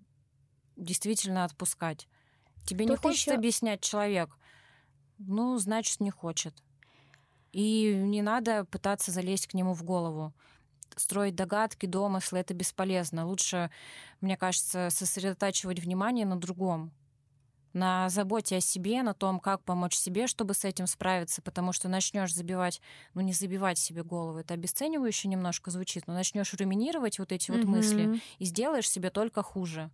действительно 0.80 1.44
отпускать. 1.44 2.08
Тебе 2.66 2.84
не 2.84 2.92
Тут 2.96 3.00
хочет 3.02 3.28
ещё- 3.28 3.34
объяснять 3.36 3.80
человек, 3.82 4.36
ну, 5.18 5.58
значит, 5.58 6.00
не 6.00 6.10
хочет. 6.10 6.54
И 7.52 7.94
не 7.94 8.22
надо 8.22 8.64
пытаться 8.66 9.10
залезть 9.12 9.48
к 9.48 9.54
нему 9.54 9.74
в 9.74 9.82
голову. 9.84 10.32
Строить 10.96 11.34
догадки, 11.36 11.86
домыслы— 11.86 12.38
это 12.40 12.54
бесполезно. 12.54 13.26
Лучше, 13.26 13.70
мне 14.20 14.36
кажется, 14.36 14.88
сосредотачивать 14.90 15.80
внимание 15.80 16.26
на 16.26 16.36
другом. 16.38 16.92
На 17.72 18.08
заботе 18.08 18.56
о 18.56 18.60
себе, 18.60 19.02
на 19.02 19.14
том, 19.14 19.40
как 19.40 19.64
помочь 19.64 19.94
себе, 19.96 20.26
чтобы 20.26 20.54
с 20.54 20.64
этим 20.64 20.88
справиться, 20.88 21.42
потому 21.42 21.72
что 21.72 21.88
начнешь 21.88 22.34
забивать, 22.34 22.80
ну 23.14 23.20
не 23.20 23.32
забивать 23.32 23.78
себе 23.78 24.02
голову, 24.04 24.38
это 24.38 24.54
обесценивающе 24.54 25.28
немножко 25.28 25.70
звучит, 25.70 26.08
но 26.08 26.14
начнешь 26.14 26.52
руминировать 26.54 27.18
вот 27.20 27.32
эти 27.32 27.50
вот 27.52 27.64
мысли 27.64 28.10
и 28.38 28.44
сделаешь 28.44 28.90
себе 28.90 29.10
только 29.10 29.42
хуже. 29.42 29.90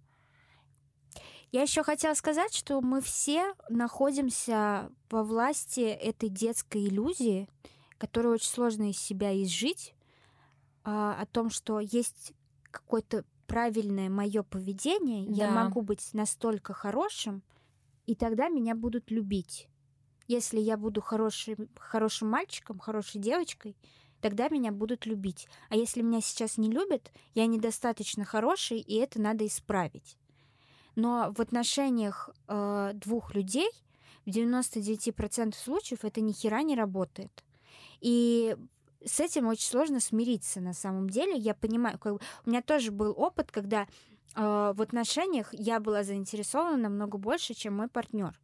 Я 1.57 1.63
еще 1.63 1.83
хотела 1.83 2.13
сказать, 2.13 2.55
что 2.55 2.83
мы 2.83 3.01
все 3.01 3.55
находимся 3.71 4.93
во 5.09 5.23
власти 5.25 5.81
этой 5.81 6.29
детской 6.29 6.87
иллюзии, 6.87 7.49
которую 7.97 8.35
очень 8.35 8.51
сложно 8.51 8.91
из 8.91 8.99
себя 8.99 9.33
изжить, 9.43 9.95
а, 10.85 11.19
о 11.19 11.25
том, 11.25 11.49
что 11.49 11.81
есть 11.81 12.35
какое-то 12.71 13.25
правильное 13.47 14.11
мое 14.11 14.43
поведение, 14.43 15.25
я 15.25 15.47
Да. 15.47 15.65
могу 15.65 15.81
быть 15.81 16.13
настолько 16.13 16.75
хорошим, 16.75 17.43
и 18.05 18.15
тогда 18.15 18.51
меня 18.51 18.75
будут 18.75 19.11
любить. 19.11 19.71
Если 20.29 20.61
я 20.61 20.77
буду 20.77 21.01
хорошим, 21.01 21.71
хорошим 21.79 22.29
мальчиком, 22.29 22.79
хорошей 22.79 23.19
девочкой, 23.19 23.79
тогда 24.21 24.51
меня 24.51 24.73
будут 24.73 25.07
любить. 25.07 25.49
А 25.71 25.77
если 25.77 26.03
меня 26.03 26.21
сейчас 26.21 26.59
не 26.59 26.71
любят, 26.71 27.11
я 27.33 27.47
недостаточно 27.47 28.27
хороший, 28.27 28.79
и 28.79 28.97
это 28.97 29.23
надо 29.23 29.47
исправить. 29.47 30.19
Но 30.97 31.33
в 31.37 31.41
отношениях 31.41 32.31
э, 32.49 32.93
двух 32.95 33.35
людей 33.35 33.71
в 34.25 34.31
99% 34.31 35.55
случаев 35.55 36.05
это 36.05 36.21
ни 36.21 36.33
хера 36.33 36.63
не 36.63 36.75
работает. 36.75 37.45
И 38.01 38.57
с 39.05 39.21
этим 39.21 39.47
очень 39.47 39.69
сложно 39.69 40.01
смириться 40.01 40.61
на 40.61 40.73
самом 40.73 41.09
деле. 41.11 41.37
Я 41.37 41.55
понимаю, 41.55 41.99
как 41.99 42.15
у 42.15 42.51
меня 42.51 42.63
тоже 42.63 42.91
был 42.91 43.15
опыт, 43.17 43.53
когда 43.53 43.83
э, 43.83 43.87
в 44.75 44.81
отношениях 44.81 45.51
я 45.53 45.81
была 45.81 46.03
заинтересована 46.03 46.77
намного 46.77 47.19
больше, 47.19 47.55
чем 47.55 47.77
мой 47.77 47.89
партнер. 47.89 48.39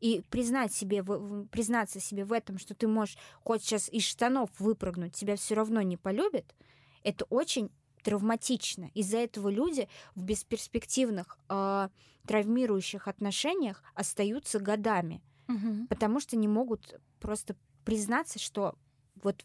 И 0.00 0.22
признать 0.30 0.72
себе, 0.72 1.02
признаться 1.02 1.98
себе 1.98 2.24
в 2.24 2.32
этом, 2.32 2.58
что 2.58 2.74
ты 2.74 2.88
можешь 2.88 3.18
хоть 3.42 3.62
сейчас 3.62 3.88
из 3.90 4.04
штанов 4.04 4.48
выпрыгнуть, 4.58 5.14
тебя 5.14 5.36
все 5.36 5.54
равно 5.54 5.82
не 5.82 5.98
полюбит, 5.98 6.54
это 7.02 7.24
очень 7.26 7.70
травматично. 8.02 8.90
Из-за 8.94 9.18
этого 9.18 9.48
люди 9.48 9.88
в 10.14 10.22
бесперспективных 10.22 11.38
э, 11.48 11.88
травмирующих 12.26 13.08
отношениях 13.08 13.82
остаются 13.94 14.58
годами, 14.58 15.22
угу. 15.48 15.86
потому 15.88 16.20
что 16.20 16.36
не 16.36 16.48
могут 16.48 17.00
просто 17.20 17.56
признаться, 17.84 18.38
что 18.38 18.76
вот 19.22 19.44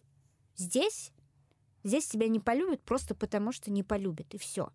здесь, 0.56 1.12
здесь 1.84 2.08
тебя 2.08 2.28
не 2.28 2.40
полюбят 2.40 2.82
просто 2.82 3.16
потому, 3.16 3.52
что 3.52 3.72
не 3.72 3.84
полюбят, 3.84 4.34
и 4.34 4.38
все. 4.38 4.70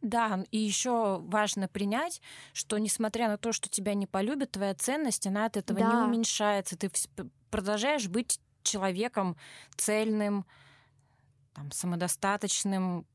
Да, 0.00 0.44
и 0.50 0.58
еще 0.58 1.20
важно 1.20 1.68
принять, 1.68 2.20
что 2.52 2.76
несмотря 2.78 3.28
на 3.28 3.38
то, 3.38 3.52
что 3.52 3.68
тебя 3.68 3.94
не 3.94 4.08
полюбят, 4.08 4.50
твоя 4.50 4.74
ценность, 4.74 5.26
она 5.28 5.44
от 5.46 5.56
этого 5.56 5.78
да. 5.78 5.92
не 5.92 6.02
уменьшается. 6.02 6.76
Ты 6.76 6.90
продолжаешь 7.50 8.08
быть 8.08 8.40
человеком 8.64 9.36
цельным, 9.76 10.44
там, 11.54 11.70
самодостаточным, 11.70 13.06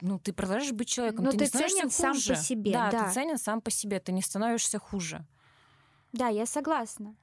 ну, 0.00 0.18
ты 0.18 0.32
продолжаешь 0.32 0.72
быть 0.72 0.88
человеком, 0.88 1.24
Но 1.24 1.30
ты, 1.30 1.38
ты 1.38 1.44
не 1.44 1.50
ценен 1.50 1.90
хуже. 1.90 1.94
сам 1.94 2.14
по 2.14 2.40
себе. 2.40 2.72
Да, 2.72 2.90
да, 2.90 3.04
ты 3.04 3.14
ценен 3.14 3.38
сам 3.38 3.60
по 3.60 3.70
себе, 3.70 4.00
ты 4.00 4.12
не 4.12 4.22
становишься 4.22 4.78
хуже. 4.78 5.24
Да, 6.12 6.28
я 6.28 6.46
согласна. 6.46 7.14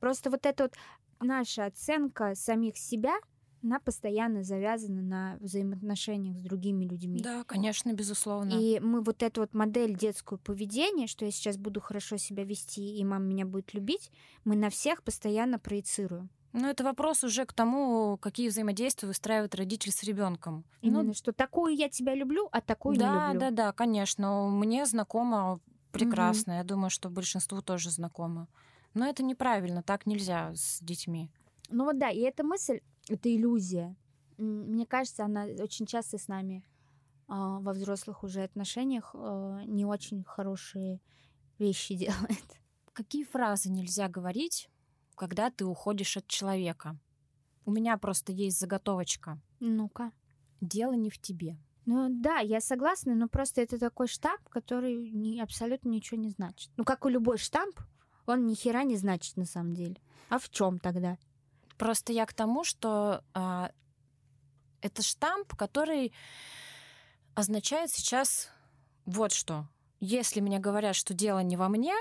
Просто 0.00 0.30
вот 0.30 0.46
эта 0.46 0.64
вот 0.64 0.74
наша 1.20 1.66
оценка 1.66 2.34
самих 2.34 2.76
себя— 2.76 3.14
она 3.64 3.80
постоянно 3.80 4.42
завязана 4.42 5.00
на 5.00 5.38
взаимоотношениях 5.40 6.36
с 6.36 6.42
другими 6.42 6.84
людьми. 6.84 7.20
Да, 7.20 7.44
конечно, 7.44 7.92
безусловно. 7.94 8.52
И 8.52 8.78
мы 8.78 9.00
вот 9.00 9.22
эту 9.22 9.40
вот 9.40 9.54
модель 9.54 9.96
детского 9.96 10.36
поведения, 10.36 11.06
что 11.06 11.24
я 11.24 11.30
сейчас 11.30 11.56
буду 11.56 11.80
хорошо 11.80 12.18
себя 12.18 12.44
вести, 12.44 12.98
и 12.98 13.04
мама 13.04 13.24
меня 13.24 13.46
будет 13.46 13.72
любить, 13.72 14.10
мы 14.44 14.54
на 14.54 14.68
всех 14.68 15.02
постоянно 15.02 15.58
проецируем. 15.58 16.28
Ну, 16.54 16.68
это 16.68 16.84
вопрос 16.84 17.24
уже 17.24 17.46
к 17.46 17.52
тому, 17.52 18.16
какие 18.16 18.48
взаимодействия 18.48 19.08
выстраивает 19.08 19.56
родитель 19.56 19.90
с 19.90 20.04
ребенком. 20.04 20.64
Именно, 20.82 21.02
ну, 21.02 21.14
что 21.14 21.32
такую 21.32 21.74
я 21.74 21.88
тебя 21.88 22.14
люблю, 22.14 22.48
а 22.52 22.60
такую 22.60 22.96
да, 22.96 23.04
не 23.04 23.12
люблю. 23.12 23.40
Да, 23.40 23.50
да, 23.50 23.56
да, 23.56 23.72
конечно. 23.72 24.48
Мне 24.48 24.86
знакомо 24.86 25.58
прекрасно. 25.90 26.52
Угу. 26.52 26.58
Я 26.58 26.64
думаю, 26.64 26.90
что 26.90 27.10
большинству 27.10 27.60
тоже 27.60 27.90
знакомо. 27.90 28.46
Но 28.94 29.04
это 29.04 29.24
неправильно, 29.24 29.82
так 29.82 30.06
нельзя 30.06 30.52
с 30.54 30.78
детьми. 30.80 31.28
Ну 31.70 31.86
вот 31.86 31.98
да, 31.98 32.10
и 32.10 32.20
эта 32.20 32.44
мысль, 32.44 32.82
это 33.08 33.34
иллюзия. 33.34 33.96
Мне 34.38 34.86
кажется, 34.86 35.24
она 35.24 35.46
очень 35.58 35.86
часто 35.86 36.18
с 36.18 36.28
нами 36.28 36.64
а, 37.26 37.58
во 37.58 37.72
взрослых 37.72 38.22
уже 38.22 38.44
отношениях 38.44 39.10
а, 39.14 39.64
не 39.64 39.84
очень 39.84 40.22
хорошие 40.22 41.00
вещи 41.58 41.94
делает. 41.96 42.60
Какие 42.92 43.24
фразы 43.24 43.70
нельзя 43.70 44.08
говорить, 44.08 44.70
когда 45.14 45.50
ты 45.50 45.64
уходишь 45.64 46.16
от 46.16 46.26
человека? 46.26 46.98
У 47.64 47.70
меня 47.70 47.96
просто 47.96 48.32
есть 48.32 48.58
заготовочка. 48.58 49.40
Ну-ка. 49.60 50.12
Дело 50.60 50.92
не 50.92 51.10
в 51.10 51.18
тебе. 51.18 51.56
Ну 51.86 52.08
да, 52.10 52.38
я 52.38 52.60
согласна, 52.60 53.14
но 53.14 53.28
просто 53.28 53.60
это 53.60 53.78
такой 53.78 54.06
штамп, 54.08 54.48
который 54.48 55.10
не, 55.10 55.40
абсолютно 55.40 55.90
ничего 55.90 56.20
не 56.20 56.30
значит. 56.30 56.70
Ну 56.76 56.84
как 56.84 57.04
и 57.04 57.10
любой 57.10 57.36
штамп, 57.36 57.78
он 58.26 58.46
ни 58.46 58.54
хера 58.54 58.84
не 58.84 58.96
значит 58.96 59.36
на 59.36 59.44
самом 59.44 59.74
деле. 59.74 59.96
А 60.30 60.38
в 60.38 60.48
чем 60.48 60.78
тогда? 60.78 61.18
Просто 61.76 62.12
я 62.12 62.24
к 62.24 62.32
тому, 62.32 62.64
что 62.64 63.22
а, 63.34 63.70
это 64.80 65.02
штамп, 65.02 65.54
который 65.54 66.14
означает 67.34 67.90
сейчас 67.90 68.50
вот 69.04 69.32
что. 69.32 69.66
Если 70.00 70.40
мне 70.40 70.58
говорят, 70.58 70.96
что 70.96 71.12
дело 71.14 71.40
не 71.40 71.56
во 71.56 71.68
мне, 71.68 71.94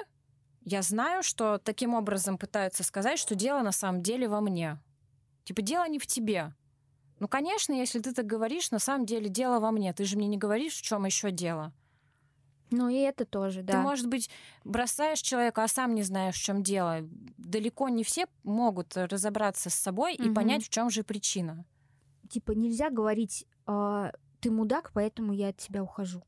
я 0.65 0.82
знаю, 0.82 1.24
что 1.24 1.58
таким 1.58 1.93
образом 1.93 2.38
пытаются 2.38 2.84
сказать, 2.84 3.20
что 3.20 3.36
дело 3.36 3.62
на 3.62 3.72
самом 3.72 4.01
деле 4.01 4.27
во 4.27 4.41
мне. 4.41 4.79
Типа 5.43 5.62
дело 5.62 5.88
не 5.88 5.99
в 5.99 6.08
тебе. 6.08 6.54
Ну, 7.19 7.28
конечно, 7.28 7.73
если 7.73 7.99
ты 7.99 8.13
так 8.13 8.26
говоришь, 8.26 8.71
на 8.71 8.80
самом 8.80 9.06
деле 9.06 9.30
дело 9.30 9.60
во 9.60 9.71
мне. 9.71 9.93
Ты 9.93 10.06
же 10.06 10.17
мне 10.17 10.28
не 10.28 10.38
говоришь, 10.38 10.76
в 10.76 10.82
чем 10.82 11.06
еще 11.06 11.32
дело. 11.32 11.73
Ну 12.71 12.89
и 12.89 12.95
это 12.95 13.23
тоже, 13.26 13.62
да. 13.62 13.73
Ты, 13.73 13.80
может 13.80 14.08
быть, 14.08 14.30
бросаешь 14.63 15.21
человека, 15.21 15.63
а 15.63 15.67
сам 15.67 15.93
не 15.93 16.02
знаешь, 16.02 16.36
в 16.36 16.43
чем 16.43 16.63
дело. 16.63 17.02
Далеко 17.38 17.88
не 17.89 18.04
все 18.04 18.26
могут 18.43 18.97
разобраться 18.97 19.69
с 19.69 19.76
собой 19.76 20.15
угу. 20.15 20.23
и 20.23 20.34
понять, 20.34 20.65
в 20.65 20.69
чем 20.69 20.89
же 20.89 21.04
причина. 21.04 21.65
Типа 22.30 22.52
нельзя 22.54 22.89
говорить, 22.89 23.45
э, 23.67 24.12
ты 24.39 24.49
мудак, 24.49 24.91
поэтому 24.93 25.34
я 25.34 25.49
от 25.49 25.58
тебя 25.58 25.84
ухожу. 25.84 26.23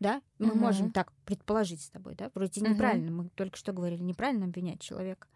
Да? 0.00 0.22
Мы 0.38 0.48
Мгм. 0.48 0.58
можем 0.58 0.90
так 0.90 1.12
предположить 1.24 1.82
с 1.82 1.90
тобой, 1.90 2.14
да? 2.14 2.30
Вроде 2.34 2.60
Мгм. 2.60 2.72
неправильно, 2.72 3.10
мы 3.10 3.28
только 3.30 3.56
что 3.56 3.72
говорили, 3.72 4.02
неправильно 4.02 4.46
обвинять 4.46 4.80
человека. 4.80 5.26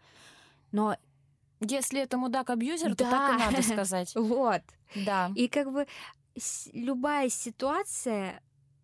Но 0.71 0.95
Если 1.65 2.01
это 2.01 2.17
мудак-абьюзер, 2.17 2.93
то 2.95 3.03
Да. 3.05 3.09
так 3.09 3.29
и 3.35 3.39
надо 3.39 3.61
сказать. 3.85 4.13
вот. 4.15 4.61
Да. 4.95 5.31
И 5.35 5.47
как 5.47 5.71
бы 5.71 5.87
любая 6.73 7.29
ситуация, 7.29 8.41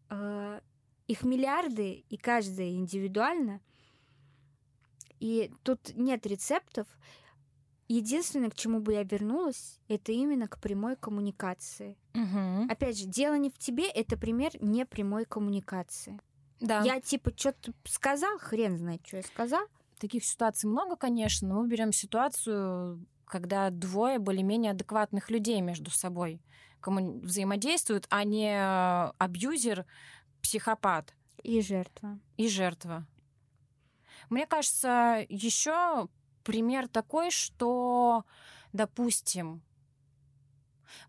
э, 0.09 0.61
их 1.07 1.23
миллиарды, 1.23 2.05
и 2.09 2.15
каждая 2.17 2.69
индивидуально. 2.69 3.59
И 5.19 5.51
тут 5.63 5.93
нет 5.95 6.25
рецептов. 6.25 6.87
Единственное, 7.91 8.51
к 8.51 8.55
чему 8.55 8.79
бы 8.81 8.93
я 8.93 9.03
вернулась, 9.03 9.79
это 9.87 10.11
именно 10.11 10.47
к 10.47 10.59
прямой 10.59 10.95
коммуникации. 10.95 11.97
Мгм. 12.13 12.69
Опять 12.69 12.99
же, 12.99 13.05
дело 13.05 13.33
не 13.35 13.49
в 13.49 13.57
тебе, 13.57 13.89
это 13.89 14.15
пример 14.15 14.51
непрямой 14.61 15.25
коммуникации. 15.25 16.19
Да. 16.59 16.81
Я 16.83 17.01
типа 17.01 17.31
что-то 17.35 17.73
сказал, 17.85 18.37
хрен 18.37 18.77
знает, 18.77 19.01
что 19.07 19.17
я 19.17 19.23
сказал. 19.23 19.65
Таких 19.99 20.23
ситуаций 20.23 20.69
много, 20.69 20.95
конечно, 20.97 21.47
но 21.47 21.61
мы 21.63 21.67
берем 21.67 21.91
ситуацию, 21.91 23.03
когда 23.25 23.71
двое 23.71 24.19
более-менее 24.19 24.71
адекватных 24.71 25.31
людей 25.31 25.59
между 25.61 25.89
собой 25.89 26.41
комму- 26.81 27.19
взаимодействуют, 27.21 28.05
а 28.11 28.23
не 28.23 28.51
э, 28.53 29.11
абьюзер, 29.17 29.85
психопат 30.43 31.15
И 31.43 31.59
жертва. 31.61 32.19
и 32.37 32.47
жертва. 32.47 33.07
Мне 34.29 34.45
кажется, 34.45 35.25
еще 35.27 36.07
пример 36.49 36.87
такой, 36.87 37.29
что, 37.29 38.25
допустим, 38.73 39.61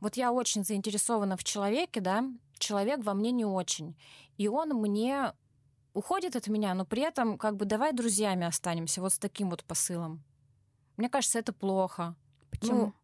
вот 0.01 0.19
я 0.19 0.33
очень 0.33 0.65
заинтересована 0.65 1.39
в 1.39 1.45
человеке, 1.45 2.03
да, 2.03 2.25
человек 2.59 3.03
во 3.03 3.15
мне 3.15 3.31
не 3.31 3.47
очень, 3.47 3.97
и 4.37 4.49
он 4.49 4.69
мне 4.69 5.33
уходит 5.95 6.37
от 6.37 6.49
меня, 6.49 6.75
но 6.75 6.85
при 6.85 7.01
этом 7.01 7.39
как 7.39 7.57
бы 7.57 7.65
давай 7.65 7.95
друзьями 7.95 8.47
останемся, 8.47 9.01
вот 9.01 9.15
с 9.15 9.19
таким 9.19 9.49
вот 9.49 9.65
посылом. 9.65 10.23
Мне 10.99 11.09
кажется, 11.09 11.39
это 11.39 11.55
плохо. 11.55 12.15
Почему? 12.51 12.79
Ну, 12.79 12.95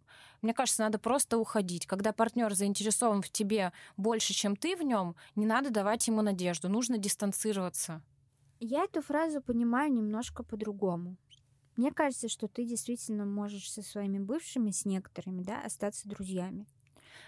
мне 0.43 0.53
кажется, 0.53 0.83
надо 0.83 0.99
просто 0.99 1.39
уходить. 1.39 1.87
Когда 1.87 2.13
партнер 2.13 2.53
заинтересован 2.53 3.23
в 3.23 3.31
тебе 3.31 3.73
больше, 3.97 4.35
чем 4.35 4.57
ты 4.57 4.77
в 4.77 4.83
нем, 4.83 5.17
не 5.37 5.47
надо 5.47 5.71
давать 5.71 6.07
ему 6.07 6.21
надежду, 6.21 6.69
нужно 6.69 6.99
дистанцироваться. 6.99 8.03
Я 8.61 8.85
эту 8.85 9.01
фразу 9.01 9.41
понимаю 9.41 9.91
немножко 9.91 10.43
по-другому. 10.43 11.17
Мне 11.77 11.93
кажется, 11.93 12.29
что 12.29 12.49
ты 12.49 12.65
действительно 12.65 13.27
можешь 13.27 13.71
со 13.71 13.83
своими 13.83 14.19
бывшими, 14.19 14.71
с 14.71 14.85
некоторыми, 14.85 15.43
да, 15.43 15.63
остаться 15.63 16.09
друзьями. 16.09 16.67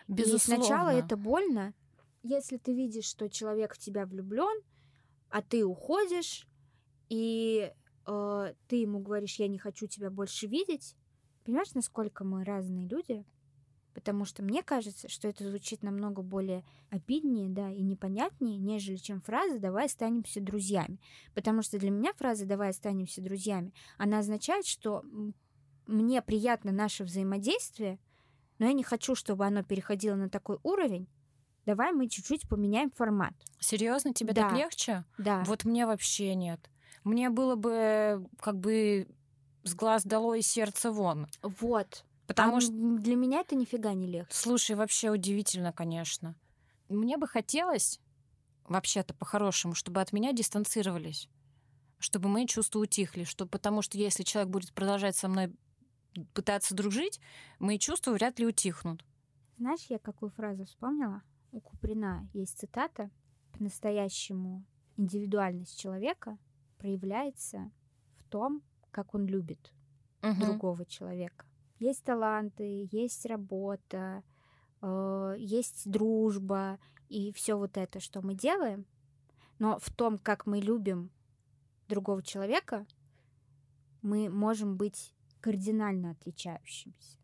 Безусловно. 0.06 0.62
И 0.62 0.64
сначала 0.64 0.88
это 0.88 1.16
больно, 1.16 1.74
если 2.22 2.56
ты 2.56 2.74
видишь, 2.74 3.04
что 3.04 3.28
человек 3.28 3.74
в 3.74 3.78
тебя 3.78 4.06
влюблен, 4.06 4.62
а 5.28 5.42
ты 5.42 5.64
уходишь, 5.64 6.46
и 7.10 7.72
э, 8.06 8.54
ты 8.68 8.76
ему 8.76 9.00
говоришь, 9.00 9.38
я 9.38 9.48
не 9.48 9.58
хочу 9.58 9.86
тебя 9.86 10.10
больше 10.10 10.46
видеть. 10.46 10.96
Понимаешь, 11.44 11.74
насколько 11.74 12.24
мы 12.24 12.44
разные 12.44 12.86
люди? 12.86 13.24
Потому 13.98 14.24
что 14.24 14.44
мне 14.44 14.62
кажется, 14.62 15.08
что 15.08 15.26
это 15.26 15.42
звучит 15.42 15.82
намного 15.82 16.22
более 16.22 16.64
обиднее, 16.88 17.48
да, 17.48 17.68
и 17.68 17.82
непонятнее, 17.82 18.56
нежели 18.56 18.94
чем 18.94 19.20
фраза 19.20 19.58
«давай 19.58 19.86
останемся 19.86 20.40
друзьями». 20.40 21.00
Потому 21.34 21.62
что 21.62 21.80
для 21.80 21.90
меня 21.90 22.12
фраза 22.12 22.46
«давай 22.46 22.70
останемся 22.70 23.20
друзьями», 23.20 23.74
она 23.96 24.20
означает, 24.20 24.66
что 24.66 25.02
мне 25.88 26.22
приятно 26.22 26.70
наше 26.70 27.02
взаимодействие, 27.02 27.98
но 28.60 28.66
я 28.66 28.72
не 28.72 28.84
хочу, 28.84 29.16
чтобы 29.16 29.44
оно 29.44 29.64
переходило 29.64 30.14
на 30.14 30.30
такой 30.30 30.60
уровень. 30.62 31.08
Давай 31.66 31.90
мы 31.90 32.08
чуть-чуть 32.08 32.48
поменяем 32.48 32.92
формат. 32.92 33.34
Серьезно, 33.58 34.14
тебе 34.14 34.32
Да. 34.32 34.42
так 34.42 34.58
легче? 34.58 35.04
Да. 35.18 35.42
Вот 35.44 35.64
мне 35.64 35.86
вообще 35.86 36.36
нет. 36.36 36.70
Мне 37.02 37.30
было 37.30 37.56
бы 37.56 38.24
как 38.38 38.60
бы 38.60 39.08
с 39.64 39.74
глаз 39.74 40.04
долой 40.04 40.38
и 40.38 40.42
сердце 40.42 40.92
вон. 40.92 41.26
Вот. 41.42 42.04
Потому 42.28 42.60
А 42.60 42.62
что, 42.62 42.74
для 42.98 43.16
меня 43.16 43.40
это 43.40 43.56
нифига 43.56 43.94
не 43.94 44.06
легче. 44.06 44.52
слушай, 44.52 44.76
вообще 44.76 45.10
удивительно, 45.10 45.72
конечно. 45.72 46.36
Мне 46.88 47.16
бы 47.16 47.26
хотелось, 47.26 48.00
вообще-то 48.64 49.14
по-хорошему, 49.14 49.74
чтобы 49.74 50.00
от 50.02 50.12
меня 50.12 50.32
дистанцировались, 50.32 51.28
чтобы 51.98 52.28
мои 52.28 52.46
чувства 52.46 52.80
утихли, 52.80 53.24
что, 53.24 53.46
потому 53.46 53.82
что 53.82 53.98
если 53.98 54.24
человек 54.24 54.50
будет 54.52 54.74
продолжать 54.74 55.16
со 55.16 55.28
мной 55.28 55.54
пытаться 56.34 56.74
дружить, 56.74 57.20
мои 57.60 57.78
чувства 57.78 58.12
вряд 58.12 58.38
ли 58.38 58.46
утихнут. 58.46 59.04
Знаешь, 59.56 59.86
я 59.90 59.98
какую 59.98 60.30
фразу 60.30 60.64
вспомнила? 60.64 61.22
У 61.52 61.60
Куприна 61.60 62.28
есть 62.32 62.58
цитата 62.58 63.10
по-настоящему 63.52 64.64
индивидуальность 64.96 65.78
человека 65.78 66.38
проявляется 66.78 67.70
в 68.16 68.24
том, 68.24 68.62
как 68.90 69.14
он 69.14 69.26
любит 69.26 69.72
Мгм. 70.22 70.60
другого 70.60 70.86
человека. 70.86 71.46
Есть 71.78 72.04
таланты, 72.04 72.88
есть 72.90 73.26
работа, 73.26 74.22
э, 74.82 75.34
есть 75.38 75.90
дружба 75.90 76.78
и 77.08 77.32
все 77.32 77.54
вот 77.56 77.76
это, 77.76 78.00
что 78.00 78.20
мы 78.20 78.34
делаем. 78.34 78.86
Но 79.58 79.78
в 79.78 79.90
том, 79.90 80.18
как 80.18 80.46
мы 80.46 80.60
любим 80.60 81.10
другого 81.88 82.22
человека, 82.22 82.86
мы 84.02 84.28
можем 84.28 84.76
быть 84.76 85.14
кардинально 85.40 86.10
отличающимися. 86.12 87.18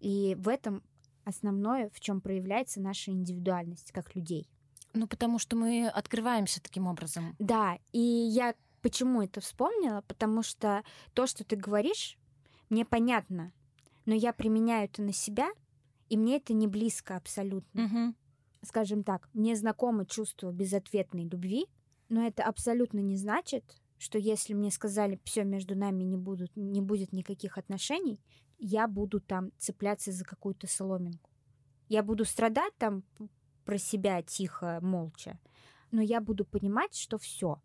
И 0.00 0.34
в 0.38 0.48
этом 0.48 0.82
основное, 1.24 1.90
в 1.90 2.00
чем 2.00 2.20
проявляется 2.20 2.80
наша 2.80 3.12
индивидуальность 3.12 3.92
как 3.92 4.14
людей. 4.14 4.48
Ну, 4.94 5.06
потому 5.06 5.38
что 5.38 5.56
мы 5.56 5.88
открываемся 5.88 6.62
таким 6.62 6.86
образом. 6.86 7.36
Да, 7.38 7.78
и 7.92 8.00
я 8.00 8.54
почему 8.82 9.22
это 9.22 9.40
вспомнила? 9.40 10.02
Потому 10.06 10.42
что 10.42 10.82
то, 11.14 11.26
что 11.26 11.44
ты 11.44 11.56
говоришь, 11.56 12.18
мне 12.72 12.86
понятно, 12.86 13.52
но 14.06 14.14
я 14.14 14.32
применяю 14.32 14.86
это 14.86 15.02
на 15.02 15.12
себя, 15.12 15.50
и 16.08 16.16
мне 16.16 16.36
это 16.36 16.54
не 16.54 16.66
близко 16.66 17.16
абсолютно. 17.16 17.82
Мгм. 17.82 18.16
Скажем 18.62 19.04
так, 19.04 19.28
мне 19.34 19.54
знакомо 19.56 20.06
чувство 20.06 20.50
безответной 20.52 21.24
любви, 21.28 21.66
но 22.08 22.26
это 22.26 22.44
абсолютно 22.44 23.00
не 23.00 23.16
значит, 23.16 23.76
что 23.98 24.18
если 24.18 24.54
мне 24.54 24.70
сказали, 24.70 25.20
все 25.24 25.44
между 25.44 25.76
нами 25.76 26.02
не, 26.02 26.16
будут, 26.16 26.56
не 26.56 26.80
будет 26.80 27.12
никаких 27.12 27.58
отношений, 27.58 28.18
я 28.58 28.88
буду 28.88 29.20
там 29.20 29.50
цепляться 29.58 30.10
за 30.10 30.24
какую-то 30.24 30.66
соломинку. 30.66 31.30
Я 31.88 32.02
буду 32.02 32.24
страдать 32.24 32.74
там 32.78 33.04
про 33.66 33.76
себя 33.76 34.22
тихо, 34.22 34.78
молча, 34.80 35.38
но 35.90 36.00
я 36.00 36.22
буду 36.22 36.46
понимать, 36.46 36.94
что 36.96 37.18
все, 37.18 37.60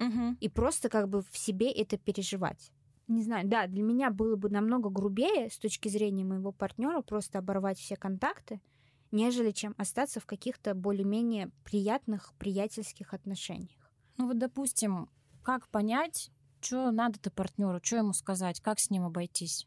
Мгм. 0.00 0.38
и 0.40 0.48
просто 0.48 0.88
как 0.88 1.08
бы 1.08 1.22
в 1.22 1.38
себе 1.38 1.70
это 1.70 1.98
переживать. 1.98 2.72
Не 3.10 3.24
знаю, 3.24 3.48
да, 3.48 3.66
для 3.66 3.82
меня 3.82 4.12
было 4.12 4.36
бы 4.36 4.50
намного 4.50 4.88
грубее 4.88 5.50
с 5.50 5.58
точки 5.58 5.88
зрения 5.88 6.24
моего 6.24 6.52
партнера 6.52 7.02
просто 7.02 7.40
оборвать 7.40 7.76
все 7.76 7.96
контакты, 7.96 8.60
нежели 9.10 9.50
чем 9.50 9.74
остаться 9.78 10.20
в 10.20 10.26
каких-то 10.26 10.76
более-менее 10.76 11.50
приятных 11.64 12.32
приятельских 12.38 13.12
отношениях. 13.12 13.92
Ну 14.16 14.28
вот, 14.28 14.38
допустим, 14.38 15.10
как 15.42 15.66
понять, 15.70 16.30
что 16.60 16.92
надо-то 16.92 17.32
партнеру, 17.32 17.80
что 17.82 17.96
ему 17.96 18.12
сказать, 18.12 18.60
как 18.60 18.78
с 18.78 18.90
ним 18.90 19.06
обойтись? 19.06 19.66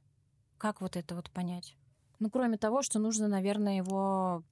Как 0.57 0.79
вот 0.79 0.95
это 0.95 1.13
вот 1.13 1.29
понять? 1.29 1.75
Ну, 2.19 2.29
кроме 2.29 2.57
того, 2.57 2.81
что 2.81 2.97
нужно, 2.97 3.27
наверное, 3.27 3.75
его 3.75 4.45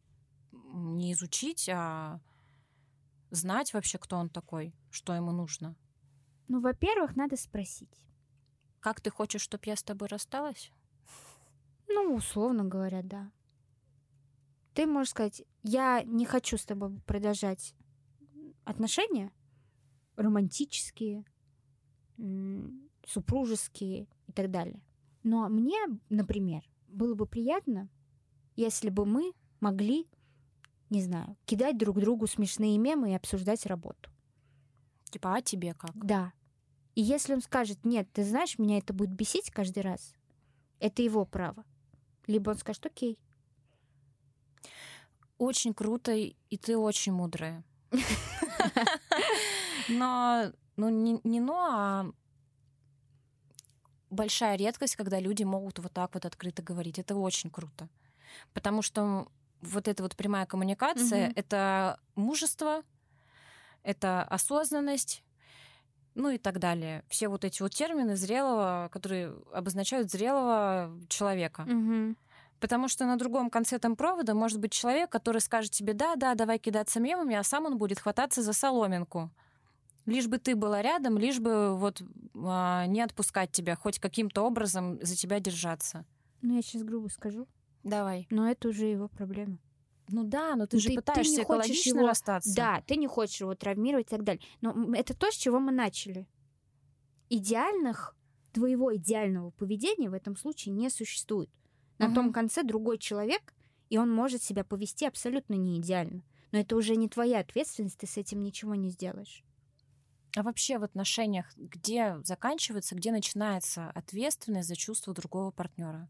не 0.73 1.13
изучить, 1.13 1.69
а 1.69 2.19
знать 3.29 3.73
вообще, 3.73 3.97
кто 3.99 4.17
он 4.17 4.29
такой, 4.29 4.75
что 4.89 5.13
ему 5.13 5.31
нужно. 5.31 5.77
Ну, 6.49 6.59
во-первых, 6.59 7.15
надо 7.15 7.37
спросить. 7.37 8.01
Как 8.81 8.99
ты 8.99 9.11
хочешь, 9.11 9.41
чтобы 9.41 9.63
я 9.67 9.75
с 9.75 9.83
тобой 9.83 10.07
рассталась? 10.09 10.71
Ну, 11.87 12.15
условно 12.15 12.65
говоря, 12.65 13.03
да. 13.03 13.31
Ты 14.73 14.87
можешь 14.87 15.11
сказать, 15.11 15.43
я 15.63 16.01
не 16.03 16.25
хочу 16.25 16.57
с 16.57 16.65
тобой 16.65 16.99
продолжать 17.05 17.75
отношения 18.65 19.31
романтические, 20.15 21.25
супружеские 23.05 24.07
и 24.27 24.31
так 24.31 24.49
далее. 24.49 24.81
Но 25.23 25.47
мне, 25.47 25.77
например, 26.09 26.63
было 26.87 27.13
бы 27.13 27.27
приятно, 27.27 27.87
если 28.55 28.89
бы 28.89 29.05
мы 29.05 29.33
могли, 29.59 30.07
не 30.89 31.03
знаю, 31.03 31.37
кидать 31.45 31.77
друг 31.77 31.99
другу 31.99 32.25
смешные 32.25 32.77
мемы 32.79 33.11
и 33.11 33.15
обсуждать 33.15 33.65
работу. 33.67 34.09
Типа, 35.11 35.35
а 35.35 35.41
тебе 35.41 35.73
как? 35.73 35.91
Да. 35.93 36.33
И 36.95 37.01
если 37.01 37.33
он 37.33 37.41
скажет, 37.41 37.85
нет, 37.85 38.07
ты 38.11 38.23
знаешь, 38.23 38.59
меня 38.59 38.77
это 38.77 38.93
будет 38.93 39.11
бесить 39.11 39.51
каждый 39.51 39.83
раз, 39.83 40.13
это 40.79 41.01
его 41.01 41.25
право. 41.25 41.63
Либо 42.27 42.51
он 42.51 42.57
скажет, 42.57 42.85
окей, 42.85 43.17
Очень 45.37 45.73
круто, 45.73 46.11
и 46.13 46.35
ты 46.57 46.77
очень 46.77 47.13
мудрая. 47.13 47.63
Но, 49.89 50.51
ну, 50.77 50.89
не, 50.89 51.19
не 51.23 51.39
но, 51.39 51.57
а 51.59 52.11
большая 54.11 54.55
редкость, 54.55 54.95
когда 54.95 55.19
люди 55.19 55.43
могут 55.43 55.79
вот 55.79 55.91
так 55.91 56.13
вот 56.13 56.25
открыто 56.25 56.61
говорить. 56.61 56.99
Это 56.99 57.15
очень 57.15 57.49
круто. 57.49 57.89
Потому 58.53 58.81
что 58.81 59.27
вот 59.61 59.87
эта 59.87 60.03
вот 60.03 60.15
прямая 60.15 60.45
коммуникация 60.45 61.31
это 61.35 61.99
мужество, 62.15 62.83
это 63.83 64.23
осознанность, 64.23 65.23
ну 66.15 66.29
и 66.29 66.37
так 66.37 66.59
далее. 66.59 67.03
Все 67.07 67.27
вот 67.27 67.45
эти 67.45 67.61
вот 67.61 67.73
термины 67.73 68.15
зрелого, 68.15 68.89
которые 68.91 69.33
обозначают 69.53 70.11
зрелого 70.11 70.91
человека. 71.07 71.63
Мгм. 71.63 72.17
Потому 72.59 72.87
что 72.87 73.05
на 73.05 73.17
другом 73.17 73.49
конце 73.49 73.79
там 73.79 73.95
провода 73.95 74.35
может 74.35 74.59
быть 74.59 74.71
человек, 74.71 75.09
который 75.09 75.41
скажет 75.41 75.71
тебе, 75.71 75.93
да, 75.93 76.15
да, 76.15 76.35
давай 76.35 76.59
кидаться 76.59 76.99
мемами, 76.99 77.35
а 77.35 77.43
сам 77.43 77.65
он 77.65 77.77
будет 77.77 77.99
хвататься 77.99 78.43
за 78.43 78.53
соломинку. 78.53 79.31
Лишь 80.05 80.27
бы 80.27 80.37
ты 80.37 80.55
была 80.55 80.81
рядом, 80.81 81.17
лишь 81.17 81.39
бы 81.39 81.75
вот 81.75 82.01
а, 82.35 82.85
не 82.85 83.01
отпускать 83.01 83.51
тебя, 83.51 83.75
хоть 83.75 83.99
каким-то 83.99 84.43
образом 84.43 84.99
за 85.01 85.15
тебя 85.15 85.39
держаться. 85.39 86.05
Ну, 86.41 86.55
я 86.55 86.61
сейчас 86.61 86.83
грубо 86.83 87.07
скажу, 87.07 87.47
Давай. 87.83 88.27
но 88.29 88.49
это 88.49 88.69
уже 88.69 88.85
его 88.85 89.07
проблема. 89.07 89.57
Ну 90.11 90.23
да, 90.25 90.55
но 90.55 90.67
ты 90.67 90.77
Ну 90.77 90.81
же 90.81 90.89
ты- 90.89 90.95
ты 90.95 91.01
пытаешься 91.01 91.37
не 91.39 91.43
хочешь 91.45 91.85
его- 91.85 92.05
расстаться. 92.07 92.55
Да, 92.55 92.81
ты 92.87 92.95
не 92.97 93.07
хочешь 93.07 93.41
его 93.41 93.55
травмировать 93.55 94.07
и 94.07 94.09
так 94.09 94.23
далее. 94.23 94.41
Но 94.61 94.93
это 94.93 95.15
то, 95.15 95.31
с 95.31 95.35
чего 95.35 95.59
мы 95.59 95.71
начали. 95.71 96.27
Идеальных, 97.29 98.15
твоего 98.51 98.95
идеального 98.95 99.51
поведения 99.51 100.09
в 100.09 100.13
этом 100.13 100.35
случае 100.35 100.73
не 100.73 100.89
существует. 100.89 101.49
На 101.97 102.07
Мгм. 102.07 102.15
том 102.15 102.33
конце 102.33 102.63
другой 102.63 102.97
человек, 102.97 103.53
и 103.89 103.97
он 103.97 104.11
может 104.11 104.43
себя 104.43 104.63
повести 104.63 105.05
абсолютно 105.05 105.53
не 105.53 105.79
идеально. 105.79 106.23
Но 106.51 106.59
это 106.59 106.75
уже 106.75 106.95
не 106.97 107.07
твоя 107.07 107.39
ответственность, 107.39 107.97
ты 107.99 108.07
с 108.07 108.17
этим 108.17 108.43
ничего 108.43 108.75
не 108.75 108.89
сделаешь. 108.89 109.43
А 110.35 110.43
вообще 110.43 110.77
в 110.77 110.83
отношениях, 110.83 111.45
где 111.55 112.17
заканчивается, 112.23 112.95
где 112.95 113.11
начинается 113.11 113.89
ответственность 113.91 114.67
за 114.67 114.75
чувство 114.75 115.13
другого 115.13 115.51
партнера? 115.51 116.09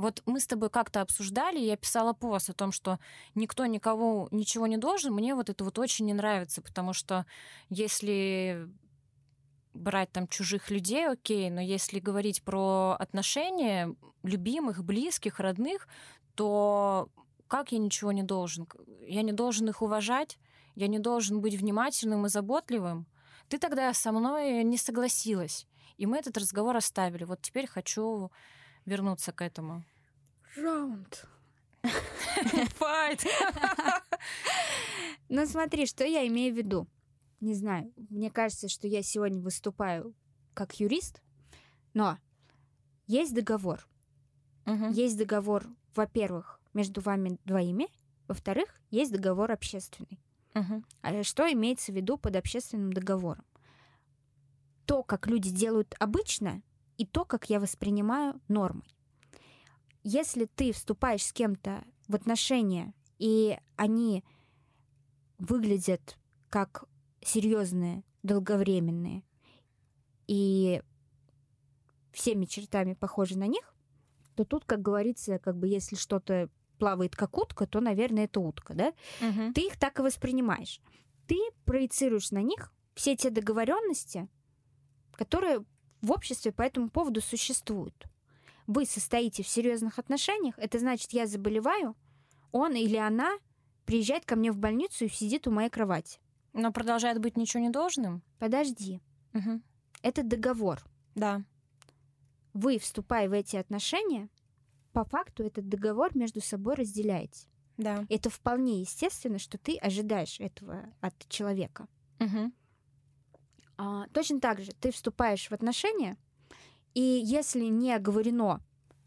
Вот 0.00 0.22
мы 0.24 0.40
с 0.40 0.46
тобой 0.46 0.70
как-то 0.70 1.02
обсуждали, 1.02 1.58
я 1.58 1.76
писала 1.76 2.14
пост 2.14 2.48
о 2.48 2.54
том, 2.54 2.72
что 2.72 2.98
никто 3.34 3.66
никого 3.66 4.28
ничего 4.30 4.66
не 4.66 4.78
должен. 4.78 5.12
Мне 5.12 5.34
вот 5.34 5.50
это 5.50 5.62
вот 5.62 5.78
очень 5.78 6.06
не 6.06 6.14
нравится, 6.14 6.62
потому 6.62 6.94
что 6.94 7.26
если 7.68 8.66
брать 9.74 10.10
там 10.10 10.26
чужих 10.26 10.70
людей, 10.70 11.06
окей, 11.06 11.50
но 11.50 11.60
если 11.60 12.00
говорить 12.00 12.42
про 12.42 12.96
отношения 12.98 13.94
любимых, 14.22 14.82
близких, 14.84 15.38
родных, 15.38 15.86
то 16.34 17.10
как 17.46 17.72
я 17.72 17.78
ничего 17.78 18.10
не 18.10 18.22
должен? 18.22 18.66
Я 19.06 19.20
не 19.20 19.32
должен 19.32 19.68
их 19.68 19.82
уважать, 19.82 20.38
я 20.76 20.86
не 20.86 20.98
должен 20.98 21.42
быть 21.42 21.56
внимательным 21.56 22.24
и 22.24 22.30
заботливым. 22.30 23.06
Ты 23.48 23.58
тогда 23.58 23.92
со 23.92 24.12
мной 24.12 24.64
не 24.64 24.78
согласилась. 24.78 25.66
И 25.98 26.06
мы 26.06 26.16
этот 26.16 26.38
разговор 26.38 26.74
оставили. 26.74 27.24
Вот 27.24 27.42
теперь 27.42 27.66
хочу 27.66 28.30
вернуться 28.84 29.32
к 29.32 29.42
этому. 29.42 29.84
Раунд. 30.56 31.26
Файт! 32.76 33.24
Ну 35.28 35.46
смотри, 35.46 35.86
что 35.86 36.04
я 36.04 36.26
имею 36.26 36.52
в 36.52 36.56
виду. 36.56 36.88
Не 37.40 37.54
знаю, 37.54 37.92
мне 38.10 38.30
кажется, 38.30 38.68
что 38.68 38.86
я 38.86 39.02
сегодня 39.02 39.40
выступаю 39.40 40.14
как 40.54 40.78
юрист, 40.80 41.22
но 41.94 42.18
есть 43.06 43.34
договор. 43.34 43.88
Есть 44.90 45.16
договор, 45.16 45.66
во-первых, 45.94 46.60
между 46.74 47.00
вами 47.00 47.38
двоими, 47.44 47.88
во-вторых, 48.28 48.80
есть 48.90 49.12
договор 49.12 49.50
общественный. 49.50 50.20
А 51.02 51.22
что 51.22 51.50
имеется 51.52 51.92
в 51.92 51.94
виду 51.96 52.18
под 52.18 52.36
общественным 52.36 52.92
договором? 52.92 53.44
То, 54.84 55.02
как 55.02 55.26
люди 55.26 55.50
делают 55.50 55.94
обычно, 55.98 56.62
и 57.00 57.06
то, 57.06 57.24
как 57.24 57.48
я 57.48 57.60
воспринимаю 57.60 58.38
нормой. 58.48 58.94
Если 60.02 60.44
ты 60.44 60.70
вступаешь 60.70 61.24
с 61.24 61.32
кем-то 61.32 61.82
в 62.08 62.14
отношения, 62.14 62.92
и 63.18 63.56
они 63.76 64.22
выглядят 65.38 66.18
как 66.50 66.84
серьезные, 67.22 68.04
долговременные, 68.22 69.22
и 70.26 70.82
всеми 72.12 72.44
чертами 72.44 72.92
похожи 72.92 73.38
на 73.38 73.46
них, 73.46 73.74
то 74.34 74.44
тут, 74.44 74.66
как 74.66 74.82
говорится, 74.82 75.38
как 75.38 75.56
бы 75.56 75.68
если 75.68 75.96
что-то 75.96 76.50
плавает 76.78 77.16
как 77.16 77.38
утка, 77.38 77.66
то, 77.66 77.80
наверное, 77.80 78.24
это 78.24 78.40
утка, 78.40 78.74
да? 78.74 78.92
ты 79.54 79.68
их 79.68 79.78
так 79.78 79.98
и 79.98 80.02
воспринимаешь. 80.02 80.82
Ты 81.26 81.38
проецируешь 81.64 82.30
на 82.30 82.42
них 82.42 82.74
все 82.94 83.16
те 83.16 83.30
договоренности, 83.30 84.28
которые 85.12 85.64
в 86.02 86.12
обществе 86.12 86.52
по 86.52 86.62
этому 86.62 86.88
поводу 86.88 87.20
существуют. 87.20 88.06
Вы 88.66 88.86
состоите 88.86 89.42
в 89.42 89.48
серьезных 89.48 89.98
отношениях, 89.98 90.54
это 90.58 90.78
значит, 90.78 91.12
я 91.12 91.26
заболеваю, 91.26 91.96
он 92.52 92.74
или 92.74 92.96
она 92.96 93.38
приезжает 93.84 94.24
ко 94.24 94.36
мне 94.36 94.52
в 94.52 94.58
больницу 94.58 95.04
и 95.04 95.08
сидит 95.08 95.46
у 95.46 95.50
моей 95.50 95.70
кровати. 95.70 96.20
Но 96.52 96.72
продолжает 96.72 97.20
быть 97.20 97.36
ничего 97.36 97.62
не 97.62 97.70
должным? 97.70 98.22
Подожди. 98.38 99.00
Угу. 99.34 99.60
Это 100.02 100.22
договор. 100.22 100.82
Да. 101.14 101.42
Вы, 102.52 102.78
вступая 102.78 103.28
в 103.28 103.32
эти 103.32 103.56
отношения, 103.56 104.28
по 104.92 105.04
факту 105.04 105.44
этот 105.44 105.68
договор 105.68 106.16
между 106.16 106.40
собой 106.40 106.74
разделяете. 106.74 107.48
Да. 107.76 108.04
Это 108.08 108.28
вполне 108.30 108.80
естественно, 108.80 109.38
что 109.38 109.56
ты 109.58 109.76
ожидаешь 109.76 110.40
этого 110.40 110.92
от 111.00 111.14
человека. 111.28 111.86
Угу. 112.18 112.52
А, 113.82 114.06
точно 114.08 114.40
так 114.40 114.60
же 114.60 114.72
ты 114.78 114.90
вступаешь 114.90 115.48
в 115.48 115.52
отношения, 115.52 116.18
и 116.92 117.00
если 117.00 117.64
не 117.64 117.94
оговорено 117.94 118.60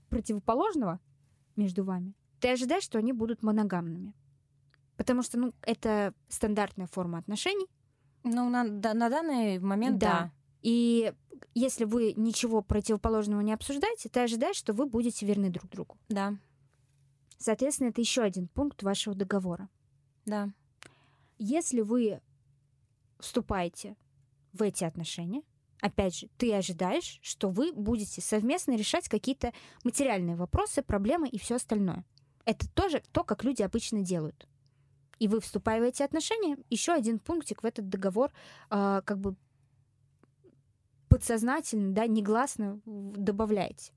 противоположного 0.09 0.99
между 1.55 1.83
вами, 1.83 2.15
ты 2.39 2.49
ожидаешь, 2.49 2.81
что 2.81 2.97
они 2.97 3.13
будут 3.13 3.43
моногамными. 3.43 4.15
Потому 4.97 5.21
что, 5.21 5.37
ну, 5.37 5.53
это 5.61 6.15
стандартная 6.27 6.87
форма 6.87 7.19
отношений. 7.19 7.67
Ну, 8.23 8.49
на, 8.49 8.67
да, 8.67 8.95
на 8.95 9.09
данный 9.09 9.59
момент, 9.59 9.99
да. 9.99 10.07
да. 10.07 10.31
И 10.63 11.13
если 11.53 11.85
вы 11.85 12.13
ничего 12.17 12.63
противоположного 12.63 13.41
не 13.41 13.53
обсуждаете, 13.53 14.09
ты 14.09 14.21
ожидаешь, 14.21 14.55
что 14.55 14.73
вы 14.73 14.87
будете 14.87 15.23
верны 15.27 15.51
друг 15.51 15.69
другу. 15.69 15.99
Да. 16.09 16.35
Соответственно, 17.37 17.89
это 17.89 18.01
еще 18.01 18.23
один 18.23 18.47
пункт 18.47 18.81
вашего 18.81 19.15
договора. 19.15 19.69
Да. 20.25 20.49
Если 21.37 21.81
вы 21.81 22.21
вступаете 23.19 23.95
в 24.53 24.61
эти 24.61 24.83
отношения, 24.83 25.41
опять 25.81 26.17
же, 26.17 26.29
ты 26.37 26.53
ожидаешь, 26.53 27.19
что 27.21 27.49
вы 27.49 27.73
будете 27.73 28.21
совместно 28.21 28.75
решать 28.75 29.09
какие-то 29.09 29.51
материальные 29.83 30.35
вопросы, 30.35 30.81
проблемы 30.81 31.27
и 31.27 31.37
все 31.37 31.55
остальное. 31.55 32.05
Это 32.45 32.69
тоже 32.69 33.03
то, 33.11 33.23
как 33.23 33.43
люди 33.43 33.61
обычно 33.61 34.01
делают. 34.01 34.47
И 35.19 35.27
вы, 35.27 35.39
вступая 35.39 35.79
в 35.79 35.83
эти 35.83 36.03
отношения, 36.03 36.57
еще 36.69 36.93
один 36.93 37.19
пунктик 37.19 37.63
в 37.63 37.65
этот 37.65 37.89
договор 37.89 38.31
э, 38.69 39.01
как 39.05 39.19
бы 39.19 39.35
подсознательно, 41.07 41.93
да, 41.93 42.07
негласно 42.07 42.81
добавляете. 42.85 43.93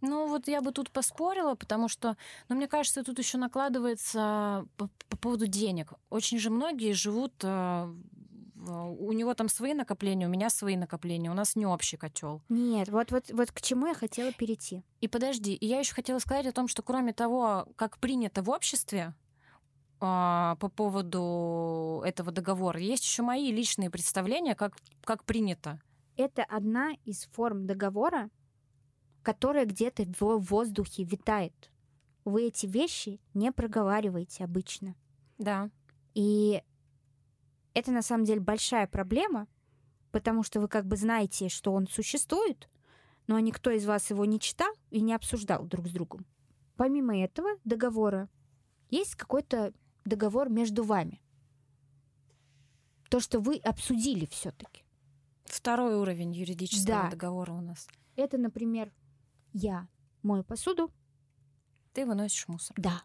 Ну, 0.00 0.28
вот 0.28 0.48
я 0.48 0.60
бы 0.60 0.72
тут 0.72 0.90
поспорила, 0.90 1.54
потому 1.54 1.88
что, 1.88 2.16
ну, 2.48 2.56
мне 2.56 2.68
кажется, 2.68 3.02
тут 3.02 3.18
еще 3.18 3.38
накладывается 3.38 4.66
по, 4.76 4.88
по 5.08 5.16
поводу 5.16 5.46
денег. 5.46 5.92
Очень 6.10 6.38
же 6.38 6.50
многие 6.50 6.92
живут 6.92 7.32
э, 7.42 7.94
у 8.66 9.12
него 9.12 9.34
там 9.34 9.48
свои 9.48 9.74
накопления, 9.74 10.26
у 10.26 10.30
меня 10.30 10.50
свои 10.50 10.76
накопления, 10.76 11.30
у 11.30 11.34
нас 11.34 11.56
не 11.56 11.66
общий 11.66 11.96
котел. 11.96 12.42
Нет, 12.48 12.88
вот, 12.88 13.12
вот, 13.12 13.30
вот 13.30 13.52
к 13.52 13.60
чему 13.60 13.86
я 13.86 13.94
хотела 13.94 14.32
перейти. 14.32 14.82
И 15.00 15.08
подожди, 15.08 15.54
и 15.54 15.66
я 15.66 15.78
еще 15.78 15.94
хотела 15.94 16.18
сказать 16.18 16.46
о 16.46 16.52
том, 16.52 16.68
что 16.68 16.82
кроме 16.82 17.12
того, 17.12 17.68
как 17.76 17.98
принято 17.98 18.42
в 18.42 18.50
обществе 18.50 19.14
а, 20.00 20.56
по 20.56 20.68
поводу 20.68 22.02
этого 22.04 22.32
договора, 22.32 22.80
есть 22.80 23.04
еще 23.04 23.22
мои 23.22 23.52
личные 23.52 23.90
представления, 23.90 24.54
как, 24.54 24.76
как 25.04 25.24
принято. 25.24 25.80
Это 26.16 26.42
одна 26.44 26.92
из 27.04 27.26
форм 27.32 27.66
договора, 27.66 28.30
которая 29.22 29.66
где-то 29.66 30.04
в 30.18 30.38
воздухе 30.38 31.04
витает. 31.04 31.70
Вы 32.24 32.48
эти 32.48 32.66
вещи 32.66 33.20
не 33.34 33.52
проговариваете 33.52 34.44
обычно. 34.44 34.94
Да. 35.38 35.70
И 36.14 36.62
это 37.78 37.92
на 37.92 38.02
самом 38.02 38.24
деле 38.24 38.40
большая 38.40 38.86
проблема, 38.86 39.46
потому 40.10 40.42
что 40.42 40.60
вы 40.60 40.68
как 40.68 40.86
бы 40.86 40.96
знаете, 40.96 41.48
что 41.48 41.72
он 41.72 41.86
существует, 41.86 42.68
но 43.26 43.38
никто 43.38 43.70
из 43.70 43.86
вас 43.86 44.10
его 44.10 44.24
не 44.24 44.40
читал 44.40 44.72
и 44.90 45.00
не 45.00 45.14
обсуждал 45.14 45.64
друг 45.64 45.86
с 45.86 45.92
другом. 45.92 46.26
Помимо 46.76 47.16
этого 47.16 47.50
договора 47.64 48.28
есть 48.90 49.14
какой-то 49.14 49.72
договор 50.04 50.48
между 50.48 50.82
вами. 50.82 51.20
То, 53.10 53.20
что 53.20 53.40
вы 53.40 53.56
обсудили 53.58 54.26
все-таки. 54.26 54.84
Второй 55.44 55.96
уровень 55.96 56.34
юридического 56.34 57.04
да. 57.04 57.10
договора 57.10 57.52
у 57.52 57.60
нас. 57.60 57.88
Это, 58.16 58.38
например, 58.38 58.92
я 59.52 59.88
мою 60.22 60.44
посуду. 60.44 60.90
Ты 61.92 62.04
выносишь 62.06 62.48
мусор. 62.48 62.76
Да. 62.78 63.02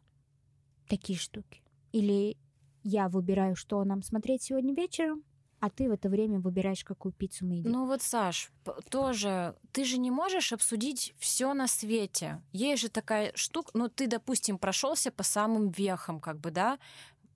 Такие 0.87 1.17
штуки. 1.17 1.61
Или 1.91 2.37
я 2.83 3.09
выбираю, 3.09 3.55
что 3.55 3.83
нам 3.83 4.03
смотреть 4.03 4.43
сегодня 4.43 4.73
вечером, 4.73 5.23
а 5.59 5.69
ты 5.69 5.87
в 5.87 5.93
это 5.93 6.09
время 6.09 6.39
выбираешь, 6.39 6.83
какую 6.83 7.13
пиццу 7.13 7.45
мы 7.45 7.55
едим. 7.55 7.71
Ну 7.71 7.85
вот, 7.85 8.01
Саш, 8.01 8.51
тоже, 8.89 9.55
ты 9.71 9.85
же 9.85 9.97
не 9.97 10.11
можешь 10.11 10.51
обсудить 10.51 11.13
все 11.17 11.53
на 11.53 11.67
свете. 11.67 12.41
Есть 12.51 12.81
же 12.81 12.89
такая 12.89 13.31
штука, 13.35 13.71
ну 13.73 13.87
ты, 13.87 14.07
допустим, 14.07 14.57
прошелся 14.57 15.09
по 15.09 15.23
самым 15.23 15.69
вехам, 15.69 16.19
как 16.19 16.39
бы, 16.39 16.51
да, 16.51 16.79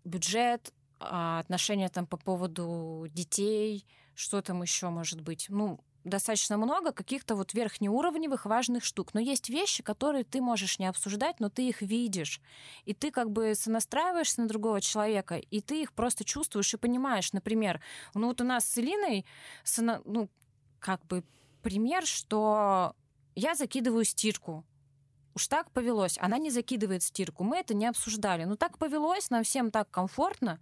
бюджет, 0.03 0.73
а, 0.99 1.39
отношения 1.39 1.89
там 1.89 2.05
по 2.05 2.17
поводу 2.17 3.07
детей, 3.11 3.85
что 4.13 4.41
там 4.41 4.61
еще 4.61 4.89
может 4.89 5.21
быть. 5.21 5.45
Ну, 5.47 5.79
достаточно 6.07 6.57
много 6.57 6.91
каких-то 6.91 7.35
вот 7.35 7.53
верхнеуровневых 7.53 8.45
важных 8.45 8.83
штук. 8.83 9.13
Но 9.13 9.19
есть 9.19 9.49
вещи, 9.49 9.83
которые 9.83 10.23
ты 10.23 10.41
можешь 10.41 10.79
не 10.79 10.87
обсуждать, 10.87 11.39
но 11.39 11.49
ты 11.49 11.67
их 11.67 11.81
видишь. 11.81 12.41
И 12.85 12.93
ты 12.93 13.11
как 13.11 13.31
бы 13.31 13.53
сонастраиваешься 13.55 14.41
на 14.41 14.47
другого 14.47 14.81
человека, 14.81 15.35
и 15.35 15.61
ты 15.61 15.81
их 15.81 15.93
просто 15.93 16.23
чувствуешь 16.23 16.73
и 16.73 16.77
понимаешь. 16.77 17.33
Например, 17.33 17.81
ну 18.13 18.27
вот 18.27 18.41
у 18.41 18.43
нас 18.43 18.65
с 18.65 18.77
Элиной, 18.77 19.25
ну, 20.05 20.29
как 20.79 21.05
бы 21.05 21.23
пример, 21.61 22.05
что 22.05 22.95
я 23.35 23.55
закидываю 23.55 24.05
стирку. 24.05 24.65
Уж 25.35 25.47
так 25.47 25.69
повелось. 25.71 26.17
Она 26.19 26.39
не 26.39 26.49
закидывает 26.49 27.03
стирку. 27.03 27.43
Мы 27.43 27.57
это 27.57 27.75
не 27.75 27.85
обсуждали. 27.85 28.45
Ну 28.45 28.55
так 28.55 28.79
повелось, 28.79 29.29
нам 29.29 29.43
всем 29.43 29.69
так 29.69 29.91
комфортно. 29.91 30.59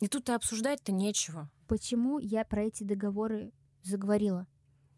И 0.00 0.08
тут 0.08 0.28
и 0.28 0.32
обсуждать-то 0.32 0.92
нечего. 0.92 1.50
Почему 1.68 2.18
я 2.18 2.44
про 2.44 2.62
эти 2.62 2.82
договоры 2.82 3.52
заговорила. 3.84 4.46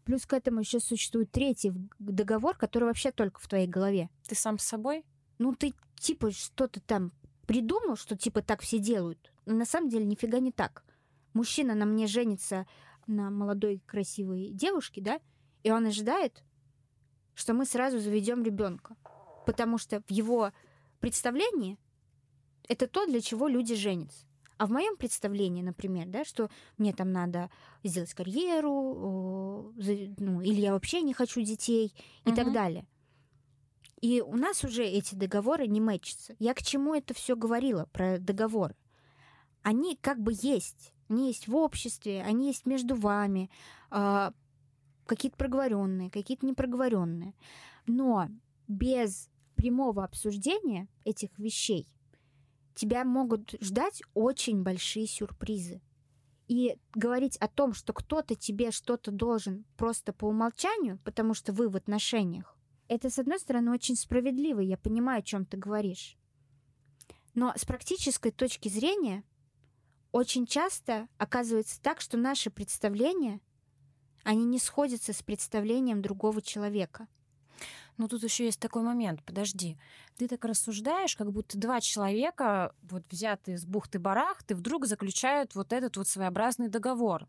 Плюс 0.05 0.25
к 0.25 0.33
этому 0.33 0.61
еще 0.61 0.79
существует 0.79 1.31
третий 1.31 1.73
договор, 1.99 2.55
который 2.55 2.85
вообще 2.85 3.11
только 3.11 3.39
в 3.39 3.47
твоей 3.47 3.67
голове. 3.67 4.09
Ты 4.27 4.35
сам 4.35 4.57
с 4.57 4.63
собой? 4.63 5.05
Ну, 5.37 5.53
ты 5.53 5.73
типа 5.99 6.31
что-то 6.31 6.79
там 6.79 7.11
придумал, 7.45 7.95
что 7.95 8.15
типа 8.15 8.41
так 8.41 8.61
все 8.61 8.79
делают. 8.79 9.31
Но 9.45 9.53
на 9.53 9.65
самом 9.65 9.89
деле 9.89 10.05
нифига 10.05 10.39
не 10.39 10.51
так. 10.51 10.83
Мужчина 11.33 11.75
на 11.75 11.85
мне 11.85 12.07
женится 12.07 12.65
на 13.05 13.29
молодой 13.29 13.81
красивой 13.85 14.51
девушке, 14.51 15.01
да, 15.01 15.19
и 15.63 15.71
он 15.71 15.85
ожидает, 15.85 16.43
что 17.33 17.53
мы 17.53 17.65
сразу 17.65 17.99
заведем 17.99 18.43
ребенка. 18.43 18.95
Потому 19.45 19.77
что 19.77 20.01
в 20.01 20.11
его 20.11 20.51
представлении 20.99 21.77
это 22.67 22.87
то, 22.87 23.05
для 23.05 23.21
чего 23.21 23.47
люди 23.47 23.75
женятся. 23.75 24.26
А 24.57 24.65
в 24.65 24.71
моем 24.71 24.97
представлении, 24.97 25.61
например, 25.61 26.07
да, 26.07 26.25
что 26.25 26.49
мне 26.77 26.93
там 26.93 27.11
надо 27.11 27.49
сделать 27.83 28.13
карьеру, 28.13 29.73
ну, 29.75 30.41
или 30.41 30.59
я 30.61 30.73
вообще 30.73 31.01
не 31.01 31.13
хочу 31.13 31.41
детей 31.41 31.93
и 32.25 32.29
угу. 32.29 32.35
так 32.35 32.53
далее. 32.53 32.85
И 34.01 34.21
у 34.21 34.35
нас 34.35 34.63
уже 34.63 34.83
эти 34.83 35.15
договоры 35.15 35.67
не 35.67 35.81
мэчатся. 35.81 36.35
Я 36.39 36.53
к 36.53 36.61
чему 36.61 36.93
это 36.93 37.13
все 37.13 37.35
говорила 37.35 37.87
про 37.91 38.19
договоры? 38.19 38.75
Они 39.63 39.95
как 39.95 40.19
бы 40.19 40.33
есть. 40.33 40.93
Они 41.09 41.27
есть 41.27 41.47
в 41.47 41.55
обществе, 41.55 42.21
они 42.21 42.47
есть 42.47 42.65
между 42.65 42.95
вами, 42.95 43.49
э, 43.91 44.31
какие-то 45.05 45.37
проговоренные, 45.37 46.11
какие-то 46.11 46.45
непроговоренные. 46.45 47.33
Но 47.85 48.27
без 48.67 49.29
прямого 49.55 50.03
обсуждения 50.03 50.87
этих 51.05 51.37
вещей 51.39 51.87
тебя 52.77 53.03
могут 53.03 53.55
ждать 53.59 54.01
очень 54.13 54.63
большие 54.63 55.07
сюрпризы. 55.07 55.81
И 56.47 56.77
говорить 56.93 57.35
о 57.37 57.49
том, 57.49 57.73
что 57.73 57.91
кто-то 57.91 58.35
тебе 58.35 58.71
что-то 58.71 59.11
должен 59.11 59.65
просто 59.75 60.13
по 60.13 60.25
умолчанию, 60.25 60.99
потому 61.03 61.33
что 61.33 61.51
вы 61.51 61.67
в 61.67 61.75
отношениях, 61.75 62.57
это, 62.87 63.09
с 63.09 63.19
одной 63.19 63.39
стороны, 63.39 63.71
очень 63.71 63.97
справедливо, 63.97 64.61
я 64.61 64.77
понимаю, 64.77 65.19
о 65.19 65.23
чем 65.23 65.45
ты 65.45 65.57
говоришь. 65.57 66.17
Но 67.33 67.53
с 67.55 67.65
практической 67.65 68.31
точки 68.31 68.69
зрения 68.69 69.23
очень 70.11 70.45
часто 70.45 71.09
оказывается 71.17 71.81
так, 71.81 71.99
что 71.99 72.17
наши 72.17 72.49
представления, 72.49 73.41
они 74.23 74.45
не 74.45 74.57
сходятся 74.57 75.11
с 75.11 75.21
представлением 75.21 76.01
другого 76.01 76.41
человека. 76.41 77.07
Но 77.97 78.07
тут 78.07 78.23
еще 78.23 78.45
есть 78.45 78.59
такой 78.59 78.83
момент, 78.83 79.23
подожди. 79.23 79.77
Ты 80.17 80.27
так 80.27 80.45
рассуждаешь, 80.45 81.15
как 81.15 81.31
будто 81.31 81.57
два 81.57 81.81
человека, 81.81 82.73
вот 82.83 83.03
взятые 83.09 83.55
из 83.55 83.65
бухты-барахты, 83.65 84.55
вдруг 84.55 84.85
заключают 84.85 85.55
вот 85.55 85.73
этот 85.73 85.97
вот 85.97 86.07
своеобразный 86.07 86.69
договор. 86.69 87.27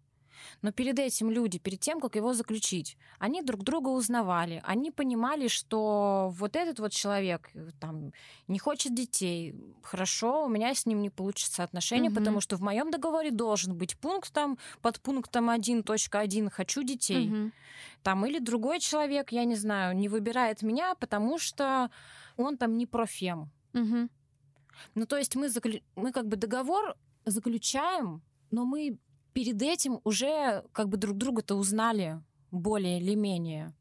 Но 0.62 0.72
перед 0.72 0.98
этим 0.98 1.31
люди, 1.31 1.59
перед 1.59 1.81
тем, 1.81 2.01
как 2.01 2.16
его 2.16 2.33
заключить, 2.35 2.96
они 3.18 3.42
друг 3.42 3.62
друга 3.62 3.88
узнавали, 3.88 4.62
они 4.64 4.90
понимали, 4.90 5.48
что 5.48 6.33
вот 6.35 6.57
этот 6.57 6.81
вот 6.81 6.92
человек 6.92 7.51
э, 7.55 7.70
там 7.81 8.12
не 8.48 8.59
хочет 8.59 8.94
детей, 8.94 9.55
хорошо, 9.83 10.44
у 10.44 10.48
меня 10.48 10.74
с 10.74 10.87
ним 10.87 11.03
не 11.03 11.11
получится 11.11 11.62
отношения, 11.62 12.09
угу. 12.09 12.16
потому 12.16 12.40
что 12.40 12.57
в 12.57 12.61
моем 12.61 12.90
договоре 12.90 13.31
должен 13.31 13.77
быть 13.77 13.96
пункт 13.96 14.33
там 14.33 14.59
под 14.83 15.01
пунктом 15.01 15.51
1.1 15.51 16.51
«хочу 16.51 16.83
детей». 16.83 17.29
Угу. 17.29 17.51
Там 18.03 18.27
или 18.27 18.38
другой 18.38 18.81
человек, 18.81 19.33
я 19.33 19.44
не 19.44 19.57
знаю, 19.57 19.96
не 19.96 20.09
выбирает 20.09 20.62
меня, 20.62 20.94
потому 20.94 21.38
что 21.38 21.90
он 22.37 22.57
там 22.57 22.77
не 22.77 22.87
профем. 22.87 23.51
Угу. 23.74 24.09
Ну, 24.94 25.07
то 25.07 25.16
есть 25.16 25.37
мы, 25.37 25.48
заклю... 25.48 25.81
мы 25.96 26.12
как 26.12 26.27
бы 26.27 26.37
договор 26.37 26.96
заключаем, 27.24 28.22
но 28.51 28.64
мы 28.64 28.98
перед 29.38 29.62
этим 29.62 30.01
уже 30.03 30.64
как 30.72 30.88
бы 30.88 30.96
друг 30.96 31.16
друга-то 31.16 31.55
узнали 31.55 32.20
более 32.51 32.98
или 33.01 33.14
менее. 33.14 33.72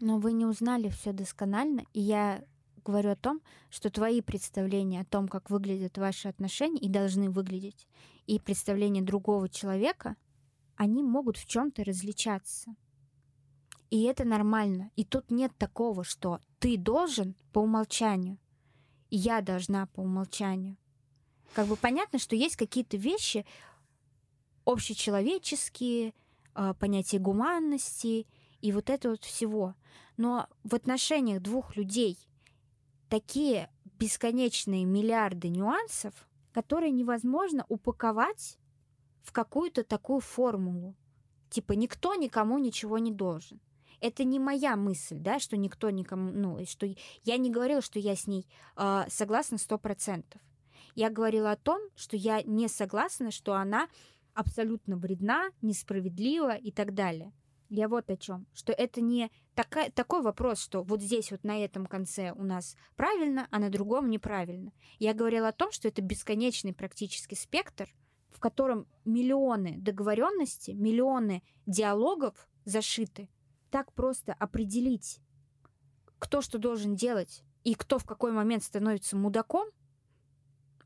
Но 0.00 0.18
вы 0.18 0.32
не 0.32 0.46
узнали 0.46 0.88
все 0.88 1.12
досконально, 1.12 1.84
и 1.92 2.00
я 2.00 2.42
говорю 2.82 3.10
о 3.10 3.16
том, 3.16 3.42
что 3.68 3.90
твои 3.90 4.22
представления 4.22 5.02
о 5.02 5.04
том, 5.04 5.28
как 5.28 5.50
выглядят 5.50 5.98
ваши 5.98 6.28
отношения 6.28 6.80
и 6.80 6.88
должны 6.88 7.28
выглядеть, 7.28 7.86
и 8.24 8.40
представления 8.40 9.02
другого 9.02 9.50
человека, 9.50 10.16
они 10.76 11.02
могут 11.02 11.36
в 11.36 11.44
чем-то 11.44 11.84
различаться. 11.84 12.74
И 13.90 14.04
это 14.04 14.24
нормально. 14.24 14.90
И 14.96 15.04
тут 15.04 15.30
нет 15.30 15.52
такого, 15.58 16.04
что 16.04 16.40
ты 16.58 16.78
должен 16.78 17.36
по 17.52 17.58
умолчанию, 17.58 18.38
и 19.10 19.18
я 19.18 19.42
должна 19.42 19.84
по 19.88 20.00
умолчанию. 20.00 20.78
Как 21.52 21.66
бы 21.66 21.76
понятно, 21.76 22.18
что 22.18 22.36
есть 22.36 22.56
какие-то 22.56 22.96
вещи 22.96 23.44
общечеловеческие, 24.68 26.12
а, 26.54 26.74
понятие 26.74 27.20
гуманности 27.20 28.26
и 28.60 28.72
вот 28.72 28.90
это 28.90 29.10
вот 29.10 29.24
всего. 29.24 29.74
Но 30.16 30.46
в 30.62 30.74
отношениях 30.74 31.40
двух 31.40 31.74
людей 31.76 32.18
такие 33.08 33.70
бесконечные 33.98 34.84
миллиарды 34.84 35.48
нюансов, 35.48 36.12
которые 36.52 36.92
невозможно 36.92 37.64
упаковать 37.68 38.58
в 39.22 39.32
какую-то 39.32 39.84
такую 39.84 40.20
формулу. 40.20 40.94
Типа 41.48 41.72
никто 41.72 42.14
никому 42.14 42.58
ничего 42.58 42.98
не 42.98 43.10
должен. 43.10 43.60
Это 44.00 44.22
не 44.24 44.38
моя 44.38 44.76
мысль, 44.76 45.16
да, 45.16 45.38
что 45.40 45.56
никто 45.56 45.90
никому, 45.90 46.30
ну, 46.30 46.64
что 46.66 46.86
я 47.24 47.36
не 47.36 47.50
говорила, 47.50 47.80
что 47.80 47.98
я 47.98 48.14
с 48.14 48.26
ней 48.26 48.46
э, 48.76 49.04
согласна 49.08 49.58
сто 49.58 49.78
процентов. 49.78 50.40
Я 50.94 51.10
говорила 51.10 51.52
о 51.52 51.56
том, 51.56 51.80
что 51.96 52.16
я 52.16 52.42
не 52.42 52.68
согласна, 52.68 53.30
что 53.30 53.54
она 53.54 53.88
абсолютно 54.38 54.96
вредна, 54.96 55.50
несправедлива 55.62 56.54
и 56.54 56.70
так 56.70 56.94
далее. 56.94 57.32
Я 57.70 57.88
вот 57.88 58.08
о 58.08 58.16
чем, 58.16 58.46
что 58.54 58.72
это 58.72 59.00
не 59.00 59.32
такая, 59.56 59.90
такой 59.90 60.22
вопрос, 60.22 60.60
что 60.60 60.82
вот 60.84 61.02
здесь 61.02 61.32
вот 61.32 61.42
на 61.42 61.58
этом 61.62 61.86
конце 61.86 62.30
у 62.30 62.44
нас 62.44 62.76
правильно, 62.94 63.48
а 63.50 63.58
на 63.58 63.68
другом 63.68 64.08
неправильно. 64.08 64.72
Я 65.00 65.12
говорила 65.12 65.48
о 65.48 65.52
том, 65.52 65.72
что 65.72 65.88
это 65.88 66.02
бесконечный 66.02 66.72
практически 66.72 67.34
спектр, 67.34 67.92
в 68.28 68.38
котором 68.38 68.86
миллионы 69.04 69.76
договоренностей, 69.78 70.74
миллионы 70.74 71.42
диалогов 71.66 72.48
зашиты. 72.64 73.28
Так 73.70 73.92
просто 73.92 74.34
определить, 74.34 75.18
кто 76.20 76.42
что 76.42 76.58
должен 76.58 76.94
делать 76.94 77.42
и 77.64 77.74
кто 77.74 77.98
в 77.98 78.04
какой 78.04 78.30
момент 78.30 78.62
становится 78.62 79.16
мудаком, 79.16 79.68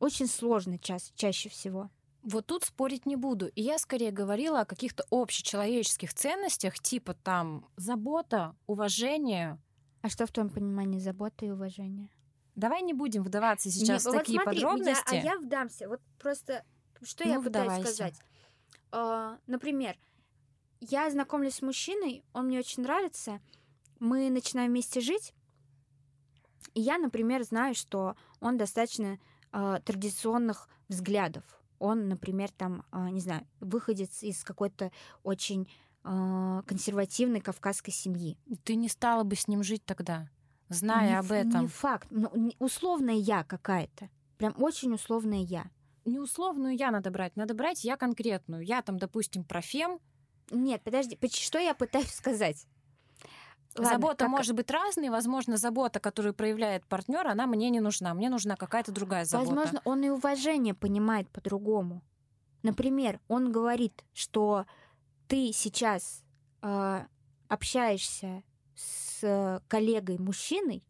очень 0.00 0.26
сложно 0.26 0.78
ча 0.78 0.96
чаще 1.14 1.50
всего. 1.50 1.90
Вот 2.22 2.46
тут 2.46 2.64
спорить 2.64 3.04
не 3.04 3.16
буду. 3.16 3.48
И 3.48 3.62
я 3.62 3.78
скорее 3.78 4.12
говорила 4.12 4.60
о 4.60 4.64
каких-то 4.64 5.04
общечеловеческих 5.10 6.14
ценностях, 6.14 6.78
типа 6.78 7.14
там 7.14 7.66
забота, 7.76 8.54
уважение. 8.66 9.58
А 10.02 10.08
что 10.08 10.26
в 10.26 10.32
твоем 10.32 10.50
понимании 10.50 11.00
забота 11.00 11.46
и 11.46 11.50
уважение? 11.50 12.08
Давай 12.54 12.82
не 12.82 12.92
будем 12.92 13.22
вдаваться 13.22 13.70
сейчас 13.70 14.04
не, 14.04 14.10
в 14.10 14.14
такие 14.14 14.40
смотри, 14.40 14.60
подробности. 14.60 15.14
Я, 15.14 15.20
а 15.20 15.24
я 15.24 15.38
вдамся. 15.38 15.88
Вот 15.88 16.00
просто 16.18 16.64
что 17.02 17.24
ну, 17.24 17.30
я 17.30 17.40
пытаюсь 17.40 17.66
вдавайся. 17.66 17.92
сказать. 17.92 18.20
Uh, 18.92 19.38
например, 19.46 19.96
я 20.80 21.10
знакомлюсь 21.10 21.56
с 21.56 21.62
мужчиной, 21.62 22.24
он 22.32 22.46
мне 22.46 22.58
очень 22.58 22.82
нравится, 22.82 23.40
мы 23.98 24.28
начинаем 24.30 24.70
вместе 24.70 25.00
жить, 25.00 25.32
и 26.74 26.80
я, 26.80 26.98
например, 26.98 27.42
знаю, 27.42 27.74
что 27.74 28.16
он 28.40 28.58
достаточно 28.58 29.18
uh, 29.52 29.80
традиционных 29.82 30.68
взглядов 30.88 31.61
он, 31.82 32.08
например, 32.08 32.50
там, 32.52 32.84
а, 32.92 33.10
не 33.10 33.20
знаю, 33.20 33.46
выходец 33.60 34.22
из 34.22 34.44
какой-то 34.44 34.92
очень 35.24 35.68
а, 36.04 36.62
консервативной 36.62 37.40
кавказской 37.40 37.90
семьи. 37.90 38.38
Ты 38.62 38.76
не 38.76 38.88
стала 38.88 39.24
бы 39.24 39.34
с 39.34 39.48
ним 39.48 39.64
жить 39.64 39.84
тогда, 39.84 40.30
зная 40.68 41.10
не, 41.10 41.18
об 41.18 41.32
этом. 41.32 41.62
Не 41.62 41.66
факт. 41.66 42.06
Ну, 42.10 42.52
условная 42.60 43.14
я 43.14 43.42
какая-то. 43.42 44.08
Прям 44.38 44.54
очень 44.62 44.94
условная 44.94 45.40
я. 45.40 45.66
Не 46.04 46.20
условную 46.20 46.76
я 46.76 46.92
надо 46.92 47.10
брать, 47.10 47.36
надо 47.36 47.54
брать 47.54 47.84
я 47.84 47.96
конкретную. 47.96 48.64
Я 48.64 48.82
там, 48.82 48.98
допустим, 48.98 49.42
профем. 49.42 49.98
Нет, 50.50 50.82
подожди, 50.84 51.18
что 51.32 51.58
я 51.58 51.74
пытаюсь 51.74 52.14
сказать? 52.14 52.66
Ладно, 53.76 53.92
забота 53.92 54.24
как... 54.24 54.28
может 54.28 54.54
быть 54.54 54.70
разной. 54.70 55.08
Возможно, 55.08 55.56
забота, 55.56 56.00
которую 56.00 56.34
проявляет 56.34 56.86
партнер, 56.86 57.26
она 57.26 57.46
мне 57.46 57.70
не 57.70 57.80
нужна. 57.80 58.14
Мне 58.14 58.28
нужна 58.28 58.56
какая-то 58.56 58.92
другая 58.92 59.24
забота. 59.24 59.50
Возможно, 59.50 59.82
он 59.84 60.02
и 60.02 60.08
уважение 60.08 60.74
понимает 60.74 61.28
по-другому. 61.30 62.02
Например, 62.62 63.20
он 63.28 63.50
говорит, 63.50 64.04
что 64.12 64.66
ты 65.26 65.52
сейчас 65.52 66.22
э, 66.62 67.04
общаешься 67.48 68.42
с 68.74 69.62
коллегой 69.68 70.18
мужчиной 70.18 70.84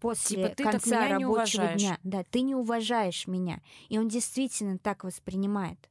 после 0.00 0.44
типа, 0.44 0.54
ты 0.54 0.64
конца 0.64 1.08
рабочего 1.08 1.66
дня. 1.74 1.98
Да, 2.02 2.24
ты 2.24 2.42
не 2.42 2.54
уважаешь 2.54 3.26
меня. 3.26 3.60
И 3.88 3.98
он 3.98 4.08
действительно 4.08 4.78
так 4.78 5.04
воспринимает. 5.04 5.88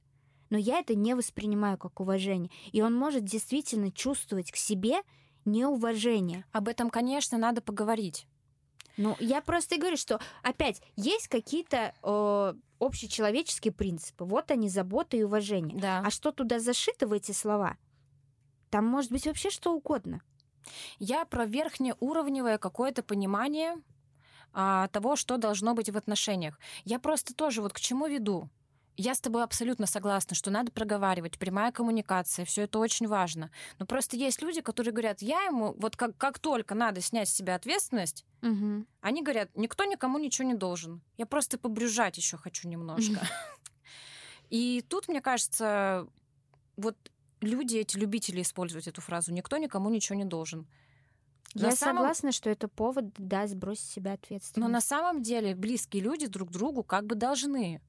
Но 0.49 0.57
я 0.57 0.79
это 0.79 0.93
не 0.93 1.15
воспринимаю 1.15 1.79
как 1.79 1.99
уважение. 1.99 2.51
И 2.71 2.81
он 2.83 2.93
может 2.93 3.23
действительно 3.23 3.91
чувствовать 3.91 4.51
к 4.51 4.55
себе 4.55 5.01
неуважение. 5.45 6.45
Об 6.51 6.67
этом, 6.67 6.89
конечно, 6.89 7.37
надо 7.37 7.61
поговорить. 7.61 8.27
Ну, 8.97 9.15
я 9.19 9.41
просто 9.41 9.75
и 9.75 9.79
говорю, 9.79 9.97
что 9.97 10.19
опять 10.43 10.81
есть 10.95 11.27
какие-то 11.27 11.93
э, 12.03 12.53
общечеловеческие 12.79 13.73
принципы. 13.73 14.23
Вот 14.23 14.51
они, 14.51 14.69
забота 14.69 15.17
и 15.17 15.23
уважение. 15.23 15.79
Да. 15.79 16.03
А 16.05 16.11
что 16.11 16.31
туда 16.31 16.59
зашито 16.59 17.07
в 17.07 17.13
эти 17.13 17.31
слова? 17.31 17.77
Там 18.69 18.85
может 18.85 19.11
быть 19.11 19.25
вообще 19.25 19.49
что 19.49 19.73
угодно. 19.73 20.21
Я 20.99 21.25
про 21.25 21.45
верхнеуровневое 21.45 22.57
какое-то 22.57 23.03
понимание 23.03 23.75
а, 24.53 24.87
того, 24.89 25.15
что 25.15 25.37
должно 25.37 25.73
быть 25.73 25.89
в 25.89 25.97
отношениях. 25.97 26.59
Я 26.85 26.99
просто 26.99 27.33
тоже 27.33 27.61
вот 27.61 27.73
к 27.73 27.79
чему 27.79 28.07
веду. 28.07 28.49
Я 28.95 29.15
с 29.15 29.19
тобой 29.19 29.43
абсолютно 29.43 29.87
согласна, 29.87 30.35
что 30.35 30.51
надо 30.51 30.71
проговаривать, 30.71 31.39
прямая 31.39 31.71
коммуникация, 31.71 32.45
все 32.45 32.63
это 32.63 32.77
очень 32.77 33.07
важно. 33.07 33.49
Но 33.79 33.87
просто 33.87 34.15
есть 34.15 34.41
люди, 34.41 34.61
которые 34.61 34.93
говорят, 34.93 35.21
я 35.21 35.43
ему, 35.43 35.73
вот 35.79 35.95
как, 35.95 36.15
как 36.17 36.37
только 36.37 36.75
надо 36.75 37.01
снять 37.01 37.27
с 37.27 37.33
себя 37.33 37.55
ответственность, 37.55 38.23
угу. 38.43 38.85
они 39.01 39.23
говорят, 39.23 39.49
никто 39.55 39.85
никому 39.85 40.19
ничего 40.19 40.47
не 40.47 40.53
должен. 40.53 41.01
Я 41.17 41.25
просто 41.25 41.57
побрюжать 41.57 42.17
еще 42.17 42.37
хочу 42.37 42.67
немножко. 42.67 43.19
И 44.49 44.85
тут, 44.87 45.07
мне 45.07 45.21
кажется, 45.21 46.07
вот 46.77 46.95
люди, 47.41 47.77
эти 47.77 47.97
любители 47.97 48.43
использовать 48.43 48.87
эту 48.87 49.01
фразу, 49.01 49.33
никто 49.33 49.57
никому 49.57 49.89
ничего 49.89 50.17
не 50.17 50.25
должен. 50.25 50.67
Я 51.55 51.69
на 51.69 51.75
согласна, 51.75 52.31
что 52.31 52.49
это 52.49 52.67
повод, 52.67 53.05
да, 53.17 53.47
сбросить 53.47 53.89
себя 53.89 54.13
ответственность. 54.13 54.57
Но 54.57 54.67
на 54.67 54.81
самом 54.81 55.21
деле 55.21 55.55
близкие 55.55 56.01
люди 56.03 56.27
друг 56.27 56.51
другу 56.51 56.83
как 56.83 57.05
бы 57.05 57.15
должны 57.15 57.81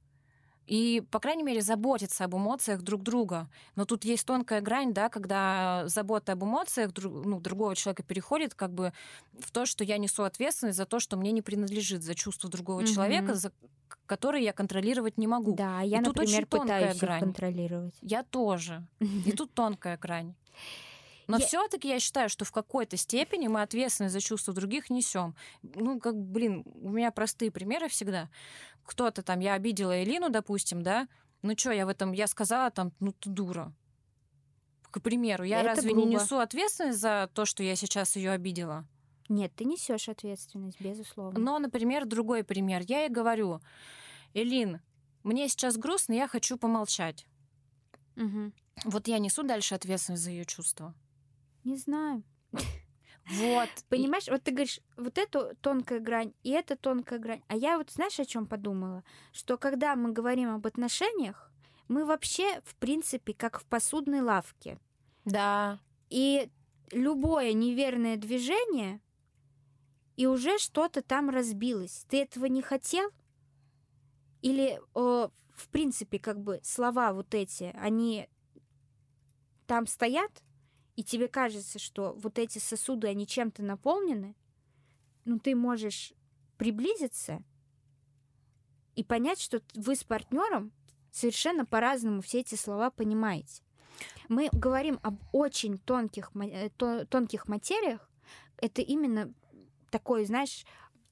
и, 0.67 1.03
по 1.11 1.21
крайней 1.21 1.43
мере, 1.43 1.61
заботиться 1.61 2.25
об 2.25 2.37
эмоциях 2.37 2.83
друг 2.83 3.03
друга. 3.03 3.49
Но 3.77 3.85
тут 3.85 4.05
есть 4.05 4.27
тонкая 4.27 4.61
грань, 4.61 4.95
да, 4.95 5.09
когда 5.09 5.85
забота 5.87 6.33
об 6.33 6.45
эмоциях 6.45 6.93
друг, 6.93 7.25
ну, 7.25 7.41
другого 7.41 7.77
человека 7.77 8.03
переходит 8.03 8.55
как 8.55 8.73
бы 8.73 8.93
в 9.39 9.51
то, 9.51 9.67
что 9.67 9.85
я 9.85 9.99
несу 9.99 10.23
ответственность 10.23 10.79
за 10.79 10.87
то, 10.87 11.01
что 11.01 11.17
мне 11.17 11.33
не 11.33 11.43
принадлежит, 11.43 12.03
за 12.03 12.15
чувство 12.15 12.49
другого 12.49 12.81
mm-hmm. 12.81 12.95
человека, 12.95 13.35
за 13.35 13.53
которые 14.07 14.45
я 14.45 14.53
контролировать 14.53 15.19
не 15.19 15.27
могу. 15.27 15.55
Да, 15.55 15.81
я, 15.81 15.99
и 15.99 16.01
например, 16.01 16.47
тут 16.47 16.61
очень 16.61 16.67
пытаюсь 16.67 16.99
грань. 16.99 17.21
контролировать. 17.21 17.95
Я 18.01 18.23
тоже. 18.23 18.87
И 19.01 19.33
тут 19.33 19.53
тонкая 19.55 19.99
грань. 19.99 20.35
Но 21.27 21.39
я... 21.39 21.47
все-таки 21.47 21.89
я 21.89 22.01
считаю, 22.01 22.29
что 22.29 22.45
в 22.45 22.53
какой-то 22.53 22.97
степени 22.97 23.49
мы 23.49 23.63
ответственность 23.63 24.13
за 24.13 24.21
чувства 24.21 24.53
других 24.53 24.91
несем. 24.91 25.35
Ну, 25.63 25.99
как, 25.99 26.17
блин, 26.17 26.65
у 26.67 26.91
меня 26.91 27.11
простые 27.11 27.51
примеры 27.51 27.89
всегда 27.89 28.29
кто-то 28.85 29.23
там, 29.23 29.41
я 29.41 29.55
обидела 29.55 30.03
Элину, 30.03 30.31
допустим, 30.31 30.83
да, 30.83 31.09
ну 31.43 31.57
что, 31.57 31.73
я 31.73 31.87
в 31.87 31.89
этом, 31.89 32.13
я 32.13 32.27
сказала 32.27 32.71
там, 32.71 32.93
ну 33.01 33.13
ты 33.13 33.31
дура. 33.31 33.73
К 34.91 35.01
примеру, 35.01 35.45
я 35.45 35.61
Это 35.61 35.71
разве 35.71 35.91
грубо. 35.93 36.07
не 36.07 36.15
несу 36.15 36.39
ответственность 36.39 37.01
за 37.01 37.29
то, 37.35 37.45
что 37.45 37.63
я 37.63 37.75
сейчас 37.75 38.15
ее 38.17 38.31
обидела? 38.31 38.87
Нет, 39.29 39.53
ты 39.57 39.65
несешь 39.65 40.09
ответственность, 40.09 40.81
безусловно. 40.81 41.41
Но, 41.41 41.59
например, 41.59 42.07
другой 42.07 42.45
пример. 42.45 42.83
Я 42.87 43.01
ей 43.01 43.09
говорю, 43.09 43.61
Элин, 44.35 44.81
мне 45.23 45.49
сейчас 45.49 45.77
грустно, 45.77 46.13
я 46.13 46.29
хочу 46.29 46.57
помолчать. 46.57 47.27
Угу. 48.17 48.53
Вот 48.85 49.09
я 49.09 49.19
несу 49.19 49.43
дальше 49.43 49.75
ответственность 49.75 50.23
за 50.23 50.31
ее 50.31 50.45
чувства. 50.45 50.95
Не 51.65 51.77
знаю. 51.77 52.23
Вот. 53.27 53.69
Понимаешь, 53.89 54.29
вот 54.29 54.43
ты 54.43 54.51
говоришь, 54.51 54.81
вот 54.97 55.19
эту 55.19 55.57
тонкая 55.61 56.01
грань 56.01 56.35
и 56.43 56.51
эта 56.51 56.77
тонкая 56.77 57.19
грань. 57.19 57.43
А 57.49 57.57
я 57.57 57.79
вот 57.79 57.91
знаешь, 57.91 58.21
о 58.21 58.25
чем 58.25 58.47
подумала? 58.47 59.03
Что 59.33 59.57
когда 59.57 59.97
мы 59.97 60.13
говорим 60.13 60.55
об 60.55 60.67
отношениях, 60.67 61.51
мы 61.89 62.05
вообще, 62.05 62.61
в 62.65 62.77
принципе, 62.77 63.35
как 63.35 63.61
в 63.61 63.67
посудной 63.67 64.21
лавке. 64.21 64.79
Да. 65.25 65.79
И 66.11 66.51
любое 66.93 67.53
неверное 67.55 68.17
движение, 68.17 69.01
и 70.17 70.27
уже 70.27 70.59
что-то 70.59 71.03
там 71.03 71.31
разбилось. 71.31 72.05
Ты 72.09 72.23
этого 72.23 72.47
не 72.47 72.63
хотел, 72.63 73.11
Или, 74.43 74.79
э, 74.95 75.29
в 75.55 75.69
принципе, 75.71 76.19
как 76.19 76.39
бы 76.39 76.61
слова 76.63 77.15
вот 77.15 77.35
эти, 77.35 77.75
они 77.81 78.29
там 79.67 79.87
стоят, 79.87 80.31
и 80.97 81.03
тебе 81.03 81.29
кажется, 81.29 81.79
что 81.79 82.13
вот 82.15 82.39
эти 82.39 82.59
сосуды, 82.59 83.09
они 83.09 83.27
чем-то 83.27 83.63
наполнены, 83.63 84.35
ну, 85.25 85.39
ты 85.39 85.55
можешь 85.55 86.13
приблизиться 86.57 87.43
и 88.95 89.03
понять, 89.03 89.41
что 89.41 89.61
вы 89.75 89.97
с 89.97 90.05
партнером 90.05 90.73
совершенно 91.11 91.65
по-разному 91.65 92.21
все 92.23 92.41
эти 92.41 92.55
слова 92.55 92.91
понимаете. 92.91 93.63
Мы 94.29 94.49
говорим 94.53 94.99
об 95.03 95.21
очень 95.33 95.79
тонких, 95.79 96.31
э, 96.35 96.71
тонких 97.09 97.49
материях. 97.49 98.11
Это 98.59 98.83
именно 98.83 99.33
такое, 99.91 100.25
знаешь, 100.25 100.65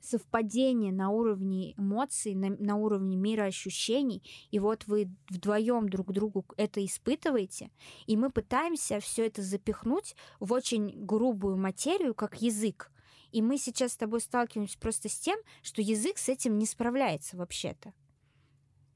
совпадение 0.05 0.93
на 0.93 1.11
уровне 1.11 1.73
эмоций, 1.73 2.35
на, 2.35 2.51
на 2.51 2.77
уровне 2.77 3.17
мира 3.17 3.45
ощущений, 3.45 4.23
и 4.51 4.59
вот 4.59 4.87
вы 4.87 5.11
вдвоем 5.29 5.89
друг 5.89 6.13
другу 6.13 6.45
это 6.57 6.85
испытываете, 6.85 7.71
и 8.07 8.17
мы 8.17 8.31
пытаемся 8.31 9.01
все 9.01 9.27
это 9.27 9.43
запихнуть 9.43 10.15
в 10.41 10.53
очень 10.53 11.05
грубую 11.05 11.57
материю, 11.57 12.15
как 12.15 12.43
язык. 12.43 12.91
И 13.33 13.41
мы 13.41 13.57
сейчас 13.57 13.93
с 13.93 13.97
тобой 13.97 14.21
сталкиваемся 14.21 14.79
просто 14.79 15.09
с 15.09 15.19
тем, 15.19 15.39
что 15.63 15.81
язык 15.81 16.19
с 16.19 16.29
этим 16.29 16.59
не 16.59 16.67
справляется 16.67 17.37
вообще-то. 17.37 17.95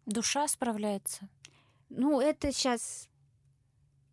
Душа 0.04 0.46
справляется. 0.46 1.28
Ну, 1.88 2.20
это 2.20 2.52
сейчас... 2.52 3.08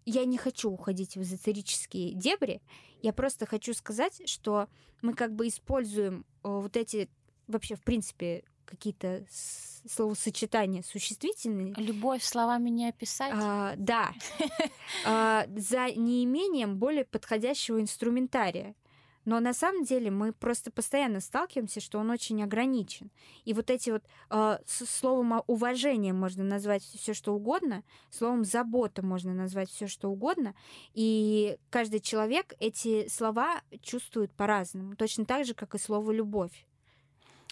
Я 0.05 0.25
не 0.25 0.37
хочу 0.37 0.69
уходить 0.69 1.15
в 1.15 1.21
эзотерические 1.21 2.13
дебри. 2.13 2.61
Я 3.03 3.11
просто 3.13 3.45
хочу 3.45 3.73
сказать, 3.73 4.27
что 4.29 4.69
мы 5.01 5.13
как 5.13 5.35
бы 5.35 5.47
используем 5.47 6.25
э, 6.43 6.47
вот 6.47 6.77
эти 6.77 7.09
вообще, 7.47 7.75
в 7.75 7.83
принципе, 7.83 8.45
какие-то 8.65 9.25
словосочетания 9.29 10.81
существительные. 10.83 11.73
Любовь 11.75 12.23
словами 12.23 12.69
не 12.69 12.87
описать. 12.87 13.33
А, 13.35 13.73
да. 13.75 14.13
а, 15.05 15.45
за 15.53 15.91
неимением 15.91 16.77
более 16.77 17.03
подходящего 17.03 17.81
инструментария. 17.81 18.73
Но 19.25 19.39
на 19.39 19.53
самом 19.53 19.83
деле 19.83 20.11
мы 20.11 20.33
просто 20.33 20.71
постоянно 20.71 21.19
сталкиваемся, 21.21 21.79
что 21.79 21.99
он 21.99 22.09
очень 22.09 22.43
ограничен. 22.43 23.09
И 23.45 23.53
вот 23.53 23.69
эти 23.69 23.89
вот 23.89 24.03
э, 24.29 24.57
словом 24.65 25.41
уважение 25.47 26.13
можно 26.13 26.43
назвать 26.43 26.83
все 26.83 27.13
что 27.13 27.33
угодно, 27.33 27.83
словом 28.09 28.43
забота 28.43 29.05
можно 29.05 29.33
назвать 29.33 29.69
все 29.69 29.87
что 29.87 30.09
угодно. 30.09 30.55
И 30.93 31.57
каждый 31.69 32.01
человек 32.01 32.53
эти 32.59 33.07
слова 33.07 33.61
чувствует 33.81 34.33
по-разному, 34.33 34.95
точно 34.95 35.25
так 35.25 35.45
же, 35.45 35.53
как 35.53 35.75
и 35.75 35.79
слово 35.79 36.11
любовь. 36.11 36.65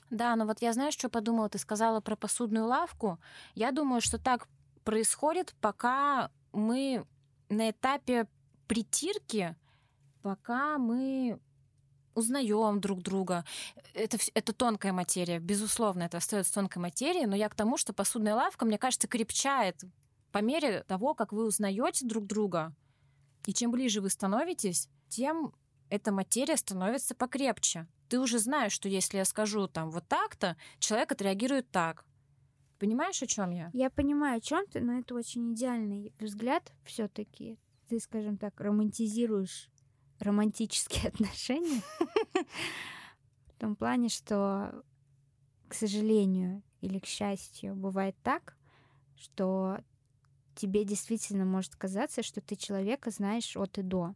Да, 0.10 0.36
но 0.36 0.46
вот 0.46 0.62
я 0.62 0.74
знаешь, 0.74 0.94
что 0.94 1.08
подумала? 1.08 1.48
Ты 1.48 1.58
сказала 1.58 2.02
про 2.02 2.18
посудную 2.18 2.66
лавку. 2.66 3.18
Я 3.56 3.72
думаю, 3.72 4.02
что 4.02 4.18
так 4.18 4.50
происходит, 4.84 5.56
пока 5.62 6.32
мы 6.52 7.06
на 7.48 7.70
этапе 7.70 8.28
притирки, 8.68 9.56
пока 10.22 10.78
мы 10.78 11.40
узнаем 12.16 12.80
друг 12.80 13.02
друга. 13.02 13.46
Это, 13.94 14.18
это 14.34 14.54
тонкая 14.54 14.94
материя, 14.94 15.40
безусловно, 15.40 16.04
это 16.04 16.18
остается 16.18 16.54
тонкой 16.54 16.80
материей, 16.80 17.26
но 17.26 17.36
я 17.36 17.50
к 17.50 17.56
тому, 17.56 17.78
что 17.78 17.94
посудная 17.94 18.36
лавка, 18.36 18.66
мне 18.66 18.78
кажется, 18.78 19.08
крепчает 19.08 19.82
по 20.32 20.40
мере 20.40 20.84
того, 20.84 21.14
как 21.14 21.34
вы 21.34 21.46
узнаете 21.46 22.06
друг 22.06 22.26
друга. 22.26 22.74
И 23.46 23.54
чем 23.54 23.72
ближе 23.72 24.02
вы 24.02 24.10
становитесь, 24.10 24.88
тем 25.10 25.54
эта 25.90 26.12
материя 26.12 26.58
становится 26.58 27.16
покрепче. 27.16 27.88
Ты 28.08 28.20
уже 28.20 28.40
знаешь, 28.40 28.72
что 28.72 28.88
если 28.88 29.18
я 29.18 29.26
скажу 29.26 29.68
там 29.68 29.90
вот 29.90 30.08
так-то, 30.08 30.58
человек 30.80 31.12
отреагирует 31.12 31.70
так. 31.72 32.06
Понимаешь, 32.78 33.22
о 33.22 33.28
чем 33.28 33.52
я? 33.52 33.70
Я 33.74 33.90
понимаю, 33.90 34.38
о 34.38 34.42
чем 34.42 34.66
ты, 34.68 34.82
но 34.82 35.00
это 35.00 35.16
очень 35.16 35.54
идеальный 35.54 36.14
взгляд 36.20 36.72
все-таки. 36.84 37.58
Ты, 37.88 38.00
скажем 38.00 38.38
так, 38.38 38.60
романтизируешь 38.60 39.70
романтические 40.22 41.08
отношения. 41.14 41.82
В 43.48 43.60
том 43.60 43.76
плане, 43.76 44.10
что, 44.10 44.84
к 45.68 45.74
сожалению 45.74 46.64
или 46.82 47.00
к 47.00 47.06
счастью, 47.06 47.76
бывает 47.76 48.16
так, 48.24 48.58
что 49.16 49.80
тебе 50.56 50.84
действительно 50.84 51.46
может 51.46 51.76
казаться, 51.76 52.24
что 52.24 52.42
ты 52.42 52.56
человека 52.56 53.12
знаешь 53.12 53.56
от 53.56 53.78
и 53.78 53.82
до. 53.82 54.16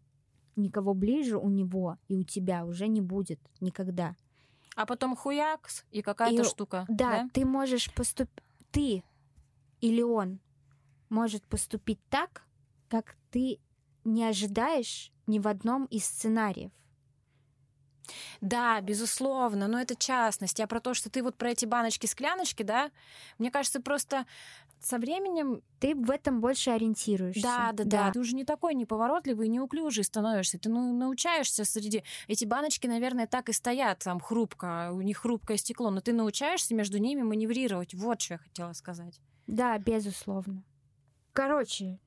Никого 0.56 0.94
ближе 0.94 1.38
у 1.38 1.50
него 1.50 1.98
и 2.08 2.16
у 2.16 2.24
тебя 2.24 2.66
уже 2.66 2.88
не 2.88 3.02
будет 3.02 3.40
никогда. 3.60 4.16
А 4.76 4.86
потом 4.86 5.16
хуякс 5.16 5.86
и 5.92 6.02
какая-то 6.02 6.42
и, 6.42 6.46
штука. 6.46 6.86
Да, 6.88 7.24
да, 7.24 7.30
ты 7.34 7.46
можешь 7.46 7.94
поступить... 7.94 8.44
Ты 8.72 9.04
или 9.80 10.02
он 10.02 10.40
может 11.10 11.46
поступить 11.48 12.00
так, 12.10 12.44
как 12.90 13.16
ты 13.32 13.60
не 14.04 14.24
ожидаешь 14.24 15.12
ни 15.28 15.40
в 15.40 15.48
одном 15.48 15.86
из 15.86 16.06
сценариев. 16.06 16.72
Да, 18.42 18.82
безусловно, 18.82 19.68
но 19.68 19.80
это 19.80 19.96
частность. 19.96 20.60
Я 20.60 20.68
про 20.68 20.80
то, 20.80 20.94
что 20.94 21.10
ты 21.10 21.24
вот 21.24 21.38
про 21.38 21.52
эти 21.52 21.66
баночки-скляночки, 21.66 22.64
да, 22.64 22.92
мне 23.40 23.50
кажется, 23.52 23.82
просто 23.82 24.26
со 24.80 25.00
временем... 25.00 25.62
Ты 25.80 25.96
в 25.96 26.12
этом 26.12 26.42
больше 26.42 26.72
ориентируешься. 26.72 27.42
Да, 27.42 27.72
да, 27.74 27.84
да. 27.84 28.06
да. 28.06 28.12
Ты 28.12 28.20
уже 28.20 28.36
не 28.36 28.46
такой 28.46 28.76
неповоротливый, 28.76 29.48
неуклюжий 29.48 30.04
становишься. 30.04 30.60
Ты 30.60 30.70
ну, 30.70 30.96
научаешься 30.96 31.66
среди... 31.66 32.04
Эти 32.28 32.46
баночки, 32.46 32.88
наверное, 32.88 33.28
так 33.28 33.50
и 33.50 33.54
стоят 33.54 34.00
там 34.00 34.20
хрупко, 34.20 34.92
у 34.94 35.02
них 35.02 35.18
хрупкое 35.18 35.58
стекло, 35.58 35.90
но 35.90 36.02
ты 36.02 36.14
научаешься 36.14 36.76
между 36.76 37.00
ними 37.00 37.24
маневрировать. 37.24 37.94
Вот 37.94 38.22
что 38.22 38.36
я 38.36 38.38
хотела 38.38 38.74
сказать. 38.74 39.20
Да, 39.48 39.78
безусловно. 39.78 40.64
Короче, 41.34 42.00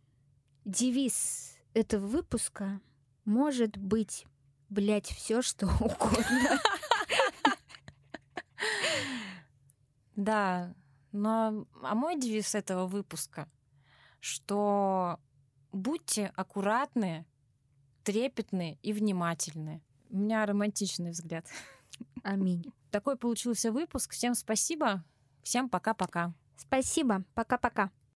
девиз 0.65 1.57
этого 1.75 2.07
выпуска 2.07 2.81
может 3.29 3.77
быть, 3.77 4.27
блядь, 4.71 5.07
все 5.07 5.43
что 5.43 5.67
угодно. 5.81 6.61
Да, 10.17 10.75
но 11.13 11.67
а 11.83 11.95
мой 11.95 12.19
девиз 12.19 12.55
этого 12.55 12.87
выпуска, 12.87 13.49
что 14.19 15.21
будьте 15.71 16.33
аккуратны, 16.35 17.27
трепетны 18.03 18.79
и 18.83 18.95
внимательны. 18.95 19.83
У 20.09 20.17
меня 20.17 20.47
романтичный 20.47 21.11
взгляд. 21.11 21.47
Аминь. 22.23 22.65
Такой 22.91 23.17
получился 23.17 23.71
выпуск. 23.71 24.13
Всем 24.13 24.35
спасибо. 24.35 25.05
Всем 25.43 25.69
пока-пока. 25.69 26.33
Спасибо. 26.57 27.25
Пока-пока. 27.35 27.91